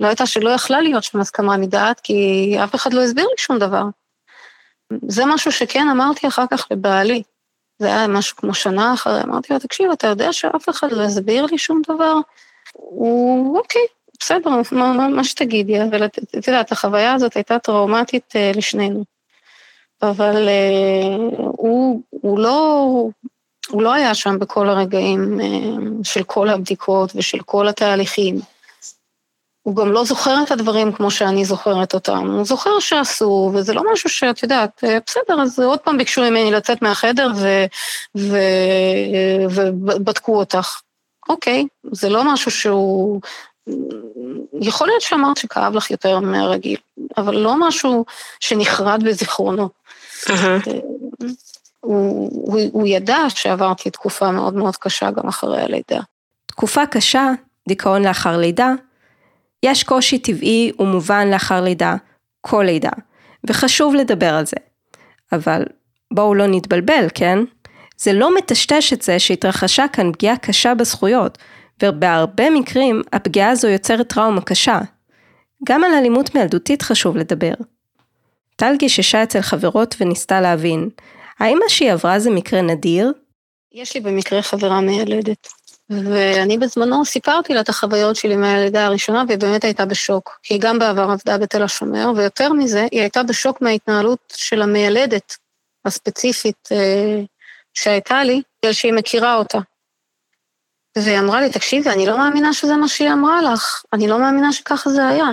לא 0.00 0.06
הייתה 0.06 0.26
שלא 0.26 0.50
יכלה 0.50 0.80
להיות 0.80 1.04
שם 1.04 1.20
הסכמה 1.20 1.56
מדעת, 1.56 2.00
כי 2.00 2.56
אף 2.64 2.74
אחד 2.74 2.92
לא 2.92 3.02
הסביר 3.02 3.24
לי 3.24 3.34
שום 3.36 3.58
דבר. 3.58 3.82
זה 5.08 5.22
משהו 5.26 5.52
שכן 5.52 5.88
אמרתי 5.88 6.28
אחר 6.28 6.44
כך 6.50 6.66
לבעלי. 6.70 7.22
זה 7.78 7.86
היה 7.86 8.06
משהו 8.06 8.36
כמו 8.36 8.54
שנה 8.54 8.94
אחרי, 8.94 9.22
אמרתי 9.22 9.52
לו, 9.52 9.58
תקשיב, 9.58 9.90
אתה 9.90 10.06
יודע 10.06 10.32
שאף 10.32 10.68
אחד 10.68 10.92
לא 10.92 11.02
הסביר 11.02 11.46
לי 11.46 11.58
שום 11.58 11.82
דבר? 11.88 12.14
הוא, 12.72 13.58
אוקיי, 13.58 13.82
בסדר, 14.20 14.50
מה, 14.72 14.92
מה, 14.92 15.08
מה 15.08 15.24
שתגידי, 15.24 15.82
אבל 15.82 16.04
את, 16.04 16.18
יודעת, 16.48 16.72
החוויה 16.72 17.14
הזאת 17.14 17.34
הייתה 17.34 17.58
טראומטית 17.58 18.32
uh, 18.32 18.58
לשנינו. 18.58 19.04
אבל 20.02 20.48
uh, 20.48 21.36
הוא, 21.36 22.02
הוא, 22.10 22.38
לא, 22.38 22.86
הוא 23.68 23.82
לא 23.82 23.92
היה 23.92 24.14
שם 24.14 24.38
בכל 24.38 24.68
הרגעים 24.68 25.40
uh, 25.40 26.04
של 26.04 26.22
כל 26.22 26.48
הבדיקות 26.48 27.12
ושל 27.14 27.38
כל 27.40 27.68
התהליכים. 27.68 28.40
הוא 29.66 29.76
גם 29.76 29.92
לא 29.92 30.04
זוכר 30.04 30.42
את 30.42 30.50
הדברים 30.50 30.92
כמו 30.92 31.10
שאני 31.10 31.44
זוכרת 31.44 31.94
אותם, 31.94 32.30
הוא 32.30 32.44
זוכר 32.44 32.80
שעשו, 32.80 33.50
וזה 33.54 33.74
לא 33.74 33.82
משהו 33.92 34.10
שאת 34.10 34.42
יודעת, 34.42 34.84
בסדר, 35.06 35.42
אז 35.42 35.60
עוד 35.60 35.78
פעם 35.78 35.98
ביקשו 35.98 36.20
ממני 36.20 36.50
לצאת 36.50 36.82
מהחדר 36.82 37.28
ו, 37.36 37.64
ו, 38.16 38.38
ובדקו 39.50 40.38
אותך. 40.38 40.80
אוקיי, 41.28 41.66
זה 41.92 42.08
לא 42.08 42.32
משהו 42.32 42.50
שהוא 42.50 43.20
יכול 44.60 44.88
להיות 44.88 45.02
שאמרת 45.02 45.36
שכאב 45.36 45.74
לך 45.74 45.90
יותר 45.90 46.20
מהרגיל, 46.20 46.78
אבל 47.16 47.36
לא 47.36 47.68
משהו 47.68 48.04
שנחרד 48.40 49.02
בזיכרונו. 49.04 49.68
הוא, 51.80 52.30
הוא, 52.32 52.60
הוא 52.72 52.86
ידע 52.86 53.18
שעברתי 53.28 53.90
תקופה 53.90 54.30
מאוד 54.30 54.54
מאוד 54.54 54.76
קשה 54.76 55.10
גם 55.10 55.28
אחרי 55.28 55.62
הלידה. 55.62 56.00
תקופה 56.46 56.86
קשה, 56.86 57.30
דיכאון 57.68 58.04
לאחר 58.04 58.36
לידה, 58.36 58.72
יש 59.62 59.84
קושי 59.84 60.18
טבעי 60.18 60.72
ומובן 60.78 61.30
לאחר 61.30 61.60
לידה, 61.60 61.96
כל 62.40 62.62
לידה, 62.66 62.90
וחשוב 63.46 63.94
לדבר 63.94 64.34
על 64.34 64.46
זה. 64.46 64.56
אבל 65.32 65.62
בואו 66.12 66.34
לא 66.34 66.46
נתבלבל, 66.46 67.06
כן? 67.14 67.38
זה 67.96 68.12
לא 68.12 68.36
מטשטש 68.36 68.92
את 68.92 69.02
זה 69.02 69.18
שהתרחשה 69.18 69.84
כאן 69.92 70.12
פגיעה 70.12 70.36
קשה 70.36 70.74
בזכויות, 70.74 71.38
ובהרבה 71.82 72.50
מקרים 72.50 73.02
הפגיעה 73.12 73.50
הזו 73.50 73.68
יוצרת 73.68 74.08
טראומה 74.08 74.40
קשה. 74.40 74.78
גם 75.68 75.84
על 75.84 75.90
אלימות 75.94 76.34
מילדותית 76.34 76.82
חשוב 76.82 77.16
לדבר. 77.16 77.54
טל 78.56 78.76
גיששה 78.78 79.22
אצל 79.22 79.40
חברות 79.40 79.94
וניסתה 80.00 80.40
להבין, 80.40 80.88
האם 81.38 81.58
מה 81.58 81.68
שהיא 81.68 81.92
עברה 81.92 82.18
זה 82.18 82.30
מקרה 82.30 82.60
נדיר? 82.60 83.12
יש 83.72 83.94
לי 83.94 84.00
במקרה 84.00 84.42
חברה 84.42 84.80
מיילדת, 84.80 85.48
ואני 85.90 86.58
בזמנו 86.58 87.04
סיפרתי 87.04 87.54
לה 87.54 87.60
את 87.60 87.68
החוויות 87.68 88.16
שלי 88.16 88.36
מהלידה 88.36 88.86
הראשונה, 88.86 89.24
והיא 89.28 89.38
באמת 89.38 89.64
הייתה 89.64 89.84
בשוק, 89.84 90.38
כי 90.42 90.54
היא 90.54 90.60
גם 90.60 90.78
בעבר 90.78 91.10
עבדה 91.10 91.38
בתל 91.38 91.62
השומר, 91.62 92.12
ויותר 92.16 92.52
מזה, 92.52 92.86
היא 92.90 93.00
הייתה 93.00 93.22
בשוק 93.22 93.60
מההתנהלות 93.60 94.32
של 94.36 94.62
המיילדת 94.62 95.36
הספציפית 95.84 96.68
אה, 96.72 97.20
שהייתה 97.74 98.24
לי, 98.24 98.42
בגלל 98.58 98.72
שהיא 98.72 98.92
מכירה 98.92 99.36
אותה. 99.36 99.58
והיא 100.98 101.18
אמרה 101.18 101.40
לי, 101.40 101.50
תקשיבי, 101.50 101.90
אני 101.90 102.06
לא 102.06 102.18
מאמינה 102.18 102.52
שזה 102.52 102.76
מה 102.76 102.88
שהיא 102.88 103.12
אמרה 103.12 103.42
לך, 103.42 103.82
אני 103.92 104.08
לא 104.08 104.18
מאמינה 104.18 104.52
שככה 104.52 104.90
זה 104.90 105.06
היה. 105.06 105.26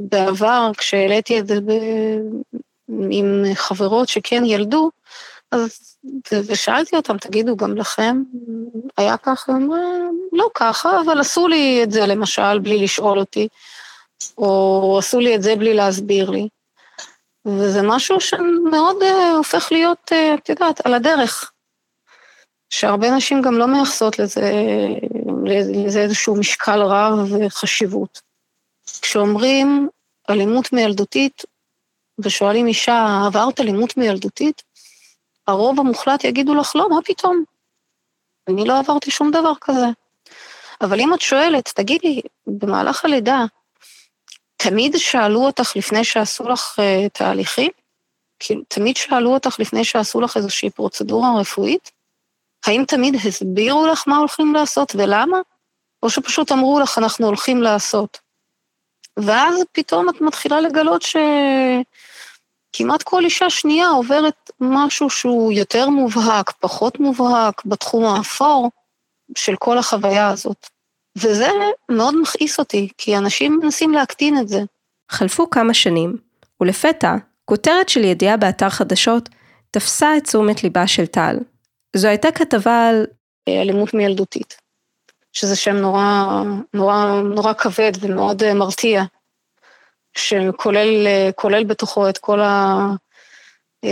בעבר, 0.00 0.70
כשהעליתי 0.76 1.38
את 1.38 1.46
זה 1.46 1.60
ב... 1.60 1.72
עם 3.10 3.44
חברות 3.54 4.08
שכן 4.08 4.44
ילדו, 4.44 4.90
אז, 5.52 5.96
ושאלתי 6.32 6.96
אותם, 6.96 7.18
תגידו, 7.18 7.56
גם 7.56 7.76
לכם 7.76 8.22
היה 8.96 9.16
ככה? 9.16 9.52
אמרה, 9.52 9.78
לא 10.32 10.50
ככה, 10.54 11.00
אבל 11.00 11.20
עשו 11.20 11.48
לי 11.48 11.80
את 11.82 11.90
זה 11.90 12.06
למשל 12.06 12.58
בלי 12.58 12.78
לשאול 12.78 13.18
אותי, 13.18 13.48
או 14.38 14.96
עשו 14.98 15.20
לי 15.20 15.34
את 15.34 15.42
זה 15.42 15.56
בלי 15.56 15.74
להסביר 15.74 16.30
לי. 16.30 16.48
וזה 17.46 17.82
משהו 17.82 18.20
שמאוד 18.20 19.02
uh, 19.02 19.36
הופך 19.36 19.68
להיות, 19.72 20.12
uh, 20.12 20.38
את 20.38 20.48
יודעת, 20.48 20.86
על 20.86 20.94
הדרך. 20.94 21.52
שהרבה 22.70 23.10
נשים 23.10 23.42
גם 23.42 23.54
לא 23.54 23.66
מייחסות 23.66 24.18
לזה, 24.18 24.52
לזה 25.44 26.00
איזשהו 26.00 26.36
משקל 26.36 26.82
רב 26.82 27.32
וחשיבות. 27.32 28.20
כשאומרים 29.02 29.88
אלימות 30.30 30.72
מילדותית, 30.72 31.42
ושואלים 32.18 32.66
אישה, 32.66 33.22
עברת 33.26 33.60
אלימות 33.60 33.96
מילדותית? 33.96 34.62
הרוב 35.48 35.80
המוחלט 35.80 36.24
יגידו 36.24 36.54
לך, 36.54 36.76
לא, 36.76 36.88
מה 36.90 37.02
פתאום? 37.04 37.44
אני 38.48 38.64
לא 38.64 38.78
עברתי 38.78 39.10
שום 39.10 39.30
דבר 39.30 39.52
כזה. 39.60 39.86
אבל 40.80 41.00
אם 41.00 41.14
את 41.14 41.20
שואלת, 41.20 41.68
תגידי, 41.74 42.20
במהלך 42.46 43.04
הלידה, 43.04 43.44
תמיד 44.56 44.96
שאלו 44.96 45.40
אותך 45.40 45.72
לפני 45.76 46.04
שעשו 46.04 46.48
לך 46.48 46.78
uh, 46.78 47.08
תהליכים? 47.08 47.70
כאילו, 48.38 48.62
תמיד 48.68 48.96
שאלו 48.96 49.34
אותך 49.34 49.56
לפני 49.58 49.84
שעשו 49.84 50.20
לך 50.20 50.36
איזושהי 50.36 50.70
פרוצדורה 50.70 51.40
רפואית? 51.40 51.90
האם 52.66 52.84
תמיד 52.88 53.14
הסבירו 53.14 53.86
לך 53.86 54.04
מה 54.06 54.16
הולכים 54.16 54.54
לעשות 54.54 54.92
ולמה? 54.94 55.38
או 56.02 56.10
שפשוט 56.10 56.52
אמרו 56.52 56.80
לך, 56.80 56.98
אנחנו 56.98 57.26
הולכים 57.26 57.62
לעשות? 57.62 58.18
ואז 59.16 59.62
פתאום 59.72 60.08
את 60.08 60.20
מתחילה 60.20 60.60
לגלות 60.60 61.02
שכמעט 62.76 63.02
כל 63.02 63.24
אישה 63.24 63.50
שנייה 63.50 63.88
עוברת 63.88 64.50
משהו 64.60 65.10
שהוא 65.10 65.52
יותר 65.52 65.88
מובהק, 65.88 66.50
פחות 66.50 67.00
מובהק, 67.00 67.62
בתחום 67.64 68.04
האפור 68.04 68.70
של 69.36 69.56
כל 69.56 69.78
החוויה 69.78 70.28
הזאת. 70.28 70.66
וזה 71.18 71.50
מאוד 71.88 72.20
מכעיס 72.20 72.58
אותי, 72.58 72.88
כי 72.98 73.16
אנשים 73.16 73.60
מנסים 73.62 73.92
להקטין 73.92 74.38
את 74.38 74.48
זה. 74.48 74.60
חלפו 75.10 75.50
כמה 75.50 75.74
שנים, 75.74 76.16
ולפתע, 76.60 77.16
כותרת 77.44 77.88
של 77.88 78.04
ידיעה 78.04 78.36
באתר 78.36 78.68
חדשות 78.68 79.28
תפסה 79.70 80.16
את 80.16 80.24
תשומת 80.24 80.62
ליבה 80.64 80.86
של 80.86 81.06
טל. 81.06 81.36
זו 81.96 82.08
הייתה 82.08 82.30
כתבה 82.30 82.88
על... 82.88 83.06
אלימות 83.48 83.94
מילדותית, 83.94 84.56
שזה 85.32 85.56
שם 85.56 85.76
נורא, 85.76 86.24
נורא, 86.74 87.20
נורא 87.34 87.52
כבד 87.52 87.92
ומאוד 88.00 88.42
אה, 88.42 88.54
מרתיע, 88.54 89.02
שכולל 90.18 91.64
בתוכו 91.66 92.08
את 92.08 92.18
כל, 92.18 92.40
ה, 92.40 92.76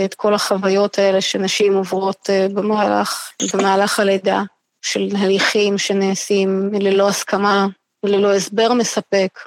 את 0.05 0.13
כל 0.13 0.33
החוויות 0.33 0.99
האלה 0.99 1.21
שנשים 1.21 1.75
עוברות 1.75 2.29
אה, 2.29 2.47
במהלך, 2.53 3.31
במהלך 3.53 3.99
הלידה. 3.99 4.41
של 4.81 5.09
הליכים 5.17 5.77
שנעשים 5.77 6.69
ללא 6.73 7.09
הסכמה, 7.09 7.67
ללא 8.05 8.33
הסבר 8.33 8.73
מספק, 8.73 9.39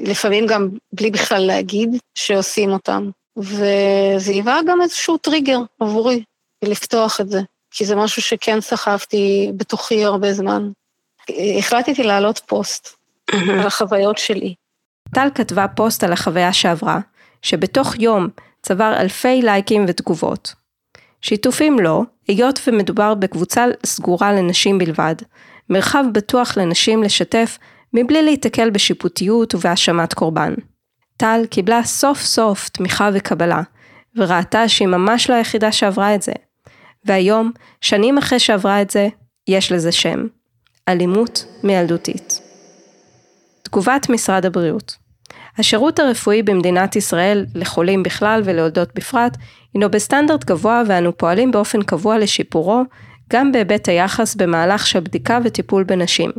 לפעמים 0.00 0.46
גם 0.46 0.68
בלי 0.92 1.10
בכלל 1.10 1.42
להגיד 1.42 1.96
שעושים 2.14 2.72
אותם. 2.72 3.10
וזה 3.36 4.32
היווה 4.32 4.60
גם 4.66 4.82
איזשהו 4.82 5.16
טריגר 5.16 5.58
עבורי 5.80 6.22
לפתוח 6.64 7.20
את 7.20 7.30
זה, 7.30 7.40
כי 7.70 7.84
זה 7.84 7.96
משהו 7.96 8.22
שכן 8.22 8.60
סחבתי 8.60 9.50
בתוכי 9.56 10.04
הרבה 10.04 10.32
זמן. 10.32 10.70
החלטתי 11.58 12.02
להעלות 12.02 12.40
פוסט 12.46 12.88
על 13.32 13.66
החוויות 13.66 14.18
שלי. 14.18 14.54
טל 15.14 15.28
כתבה 15.34 15.68
פוסט 15.68 16.04
על 16.04 16.12
החוויה 16.12 16.52
שעברה, 16.52 17.00
שבתוך 17.42 17.98
יום 17.98 18.28
צבר 18.62 18.94
אלפי 19.00 19.42
לייקים 19.42 19.84
ותגובות. 19.88 20.54
שיתופים 21.20 21.78
לא, 21.78 22.02
היות 22.28 22.60
ומדובר 22.66 23.14
בקבוצה 23.14 23.64
סגורה 23.86 24.32
לנשים 24.32 24.78
בלבד, 24.78 25.14
מרחב 25.70 26.04
בטוח 26.12 26.56
לנשים 26.56 27.02
לשתף 27.02 27.58
מבלי 27.92 28.22
להיתקל 28.22 28.70
בשיפוטיות 28.70 29.54
ובהאשמת 29.54 30.14
קורבן. 30.14 30.54
טל 31.16 31.40
קיבלה 31.50 31.84
סוף 31.84 32.20
סוף 32.20 32.68
תמיכה 32.68 33.10
וקבלה, 33.14 33.62
וראתה 34.16 34.68
שהיא 34.68 34.88
ממש 34.88 35.30
לא 35.30 35.34
היחידה 35.34 35.72
שעברה 35.72 36.14
את 36.14 36.22
זה. 36.22 36.32
והיום, 37.04 37.52
שנים 37.80 38.18
אחרי 38.18 38.38
שעברה 38.38 38.82
את 38.82 38.90
זה, 38.90 39.08
יש 39.48 39.72
לזה 39.72 39.92
שם. 39.92 40.26
אלימות 40.88 41.44
מילדותית. 41.64 42.35
תגובת 43.66 44.06
משרד 44.08 44.46
הבריאות 44.46 44.96
השירות 45.58 45.98
הרפואי 45.98 46.42
במדינת 46.42 46.96
ישראל, 46.96 47.46
לחולים 47.54 48.02
בכלל 48.02 48.42
ולעודות 48.44 48.88
בפרט, 48.94 49.36
הינו 49.74 49.90
בסטנדרט 49.90 50.44
גבוה 50.44 50.82
ואנו 50.86 51.16
פועלים 51.16 51.50
באופן 51.50 51.82
קבוע 51.82 52.18
לשיפורו, 52.18 52.82
גם 53.32 53.52
בהיבט 53.52 53.88
היחס 53.88 54.34
במהלך 54.34 54.86
של 54.86 55.00
בדיקה 55.00 55.38
וטיפול 55.44 55.84
בנשים. 55.84 56.30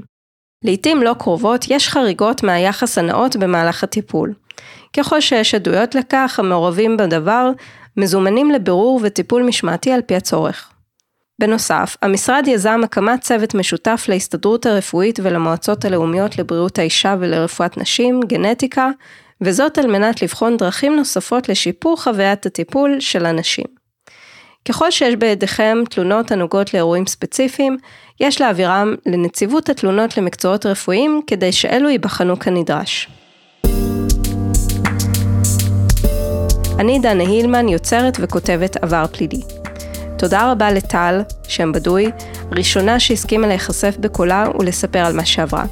לעתים 0.63 1.03
לא 1.03 1.15
קרובות 1.19 1.65
יש 1.69 1.89
חריגות 1.89 2.43
מהיחס 2.43 2.97
הנאות 2.97 3.35
במהלך 3.35 3.83
הטיפול. 3.83 4.33
ככל 4.97 5.21
שיש 5.21 5.55
עדויות 5.55 5.95
לכך, 5.95 6.35
המעורבים 6.39 6.97
בדבר 6.97 7.51
מזומנים 7.97 8.51
לבירור 8.51 8.99
וטיפול 9.03 9.43
משמעתי 9.43 9.91
על 9.91 10.01
פי 10.01 10.15
הצורך. 10.15 10.71
בנוסף, 11.39 11.95
המשרד 12.01 12.43
יזם 12.47 12.81
הקמת 12.83 13.21
צוות 13.21 13.55
משותף 13.55 14.05
להסתדרות 14.09 14.65
הרפואית 14.65 15.19
ולמועצות 15.23 15.85
הלאומיות 15.85 16.37
לבריאות 16.37 16.79
האישה 16.79 17.15
ולרפואת 17.19 17.77
נשים, 17.77 18.19
גנטיקה, 18.27 18.89
וזאת 19.41 19.77
על 19.77 19.87
מנת 19.87 20.21
לבחון 20.21 20.57
דרכים 20.57 20.95
נוספות 20.95 21.49
לשיפור 21.49 22.01
חוויית 22.03 22.45
הטיפול 22.45 22.99
של 22.99 23.25
הנשים. 23.25 23.65
ככל 24.67 24.91
שיש 24.91 25.15
בידיכם 25.15 25.77
תלונות 25.89 26.31
הנוגעות 26.31 26.73
לאירועים 26.73 27.07
ספציפיים, 27.07 27.77
יש 28.19 28.41
להעבירם 28.41 28.95
לנציבות 29.05 29.69
התלונות 29.69 30.17
למקצועות 30.17 30.65
רפואיים 30.65 31.21
כדי 31.27 31.51
שאלו 31.51 31.89
ייבחנו 31.89 32.39
כנדרש. 32.39 33.09
אני 36.79 36.99
דנה 36.99 37.23
הילמן, 37.23 37.67
יוצרת 37.67 38.17
וכותבת 38.21 38.75
עבר 38.83 39.05
פלילי. 39.07 39.56
תודה 40.17 40.51
רבה 40.51 40.71
לטל, 40.71 41.21
שם 41.47 41.71
בדוי, 41.71 42.11
ראשונה 42.51 42.99
שהסכימה 42.99 43.47
להיחשף 43.47 43.95
בקולה 43.99 44.45
ולספר 44.59 44.99
על 44.99 45.15
מה 45.15 45.25
שעברה. 45.25 45.65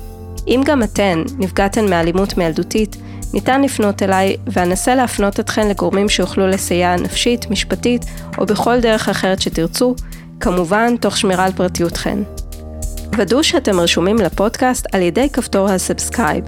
אם 0.47 0.61
גם 0.65 0.83
אתן 0.83 1.23
נפגעתן 1.37 1.89
מאלימות 1.89 2.37
מילדותית, 2.37 2.95
ניתן 3.33 3.61
לפנות 3.61 4.03
אליי 4.03 4.37
ואנסה 4.47 4.95
להפנות 4.95 5.39
אתכן 5.39 5.67
לגורמים 5.67 6.09
שיוכלו 6.09 6.47
לסייע 6.47 6.95
נפשית, 6.95 7.49
משפטית 7.49 8.05
או 8.37 8.45
בכל 8.45 8.79
דרך 8.79 9.09
אחרת 9.09 9.41
שתרצו, 9.41 9.95
כמובן 10.39 10.97
תוך 10.97 11.17
שמירה 11.17 11.45
על 11.45 11.51
פרטיותכן. 11.51 12.19
ודאו 13.17 13.43
שאתם 13.43 13.79
רשומים 13.79 14.15
לפודקאסט 14.15 14.87
על 14.93 15.01
ידי 15.01 15.29
כפתור 15.29 15.69
ה 15.69 15.76
subscribe. 15.76 16.45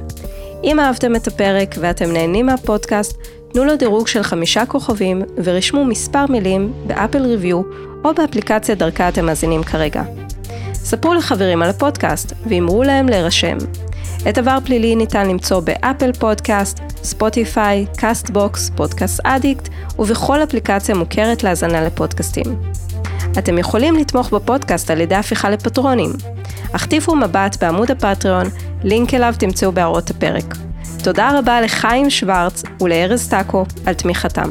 אם 0.63 0.79
אהבתם 0.79 1.15
את 1.15 1.27
הפרק 1.27 1.75
ואתם 1.79 2.13
נהנים 2.13 2.45
מהפודקאסט, 2.45 3.17
תנו 3.53 3.65
לו 3.65 3.75
דירוג 3.75 4.07
של 4.07 4.23
חמישה 4.23 4.65
כוכבים 4.65 5.21
ורשמו 5.43 5.85
מספר 5.85 6.25
מילים 6.29 6.73
ב 6.87 6.93
Apple 6.93 7.25
review 7.25 7.61
או 8.03 8.13
באפליקציה 8.13 8.75
דרכה 8.75 9.09
אתם 9.09 9.25
מאזינים 9.25 9.63
כרגע. 9.63 10.03
ספרו 10.73 11.13
לחברים 11.13 11.61
על 11.61 11.69
הפודקאסט 11.69 12.33
ואמרו 12.45 12.83
להם 12.83 13.09
להירשם. 13.09 13.57
את 14.29 14.37
עבר 14.37 14.57
פלילי 14.65 14.95
ניתן 14.95 15.29
למצוא 15.29 15.59
ב 15.59 16.13
Apple 16.13 16.79
Podcast, 17.03 17.85
Spotify, 17.97 18.29
Castbox, 18.29 18.71
Podcast 18.75 19.19
Addict 19.23 19.69
ובכל 19.99 20.43
אפליקציה 20.43 20.95
מוכרת 20.95 21.43
להאזנה 21.43 21.81
לפודקאסטים. 21.81 22.45
אתם 23.37 23.57
יכולים 23.57 23.95
לתמוך 23.95 24.33
בפודקאסט 24.33 24.91
על 24.91 25.01
ידי 25.01 25.15
הפיכה 25.15 25.49
לפטרונים. 25.49 26.11
החטיפו 26.73 27.15
מבט 27.15 27.63
בעמוד 27.63 27.91
הפטריון, 27.91 28.45
לינק 28.83 29.13
אליו 29.13 29.33
תמצאו 29.39 29.71
בהערות 29.71 30.09
הפרק. 30.09 30.66
תודה 31.07 31.39
רבה 31.39 31.61
לחיים 31.61 32.09
שוורץ 32.09 32.63
ולארז 32.81 33.29
טאקו 33.29 33.65
על 33.85 33.93
תמיכתם. 33.93 34.49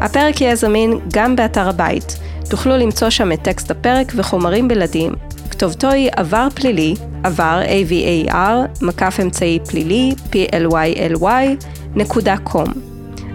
הפרק 0.00 0.40
יהיה 0.40 0.56
זמין 0.56 0.98
גם 1.12 1.36
באתר 1.36 1.68
הבית. 1.68 2.18
תוכלו 2.50 2.76
למצוא 2.76 3.10
שם 3.10 3.32
את 3.32 3.42
טקסט 3.42 3.70
הפרק 3.70 4.12
וחומרים 4.16 4.68
בלעדיים. 4.68 5.12
כתובתו 5.50 5.90
היא 5.90 6.10
עבר 6.16 6.48
פלילי, 6.54 6.94
עבר 7.24 7.60
AVAR, 7.64 8.82
מקף 8.82 9.18
אמצעי 9.22 9.58
פלילי, 9.68 10.14
PLYLY, 10.32 11.64
נקודה 11.94 12.36
קום. 12.36 12.66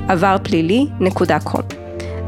עבר 0.08 0.36
פלילי, 0.44 0.86
נקודה 1.00 1.40
קום. 1.40 1.62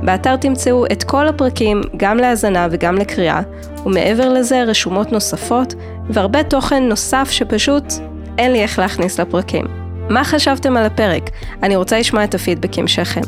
באתר 0.04 0.36
תמצאו 0.36 0.86
את 0.86 1.04
כל 1.04 1.28
הפרקים, 1.28 1.82
גם 1.98 2.18
להאזנה 2.18 2.68
וגם 2.72 2.96
לקריאה, 2.96 3.42
ומעבר 3.86 4.30
לזה 4.30 4.64
רשומות 4.64 5.12
נוספות, 5.12 5.74
והרבה 6.10 6.44
תוכן 6.44 6.84
נוסף 6.84 7.28
שפשוט 7.32 7.84
אין 8.38 8.52
לי 8.52 8.62
איך 8.62 8.80
להכניס 8.80 9.20
לפרקים. 9.20 9.66
מה 10.10 10.24
חשבתם 10.24 10.78
על 10.78 10.86
הפרק? 10.86 11.30
אני 11.64 11.76
רוצה 11.76 12.00
לשמוע 12.00 12.24
את 12.24 12.36
הפידבקים 12.36 12.88
שלכם. 12.88 13.22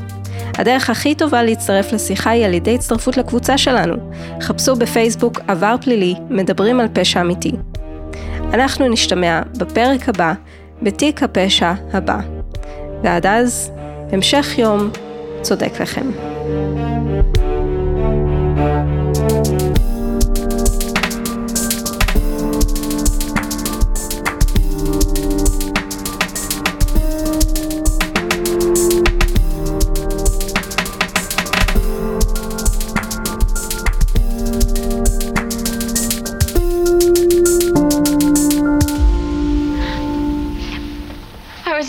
הדרך 0.57 0.89
הכי 0.89 1.15
טובה 1.15 1.43
להצטרף 1.43 1.93
לשיחה 1.93 2.29
היא 2.29 2.45
על 2.45 2.53
ידי 2.53 2.75
הצטרפות 2.75 3.17
לקבוצה 3.17 3.57
שלנו. 3.57 3.95
חפשו 4.41 4.75
בפייסבוק 4.75 5.39
עבר 5.47 5.75
פלילי, 5.81 6.13
מדברים 6.29 6.79
על 6.79 6.87
פשע 6.93 7.21
אמיתי. 7.21 7.51
אנחנו 8.53 8.89
נשתמע 8.89 9.41
בפרק 9.57 10.09
הבא, 10.09 10.33
בתיק 10.81 11.23
הפשע 11.23 11.73
הבא. 11.93 12.19
ועד 13.03 13.25
אז, 13.25 13.71
המשך 14.11 14.57
יום 14.57 14.89
צודק 15.41 15.81
לכם. 15.81 16.11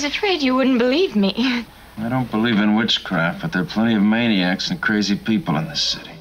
Afraid 0.08 0.42
you 0.42 0.54
wouldn't 0.54 0.78
believe 0.78 1.14
me. 1.14 1.64
I 1.98 2.08
don't 2.08 2.30
believe 2.30 2.58
in 2.58 2.76
witchcraft, 2.76 3.42
but 3.42 3.52
there 3.52 3.62
are 3.62 3.66
plenty 3.66 3.94
of 3.94 4.02
maniacs 4.02 4.70
and 4.70 4.80
crazy 4.80 5.16
people 5.16 5.56
in 5.56 5.68
this 5.68 5.82
city. 5.82 6.17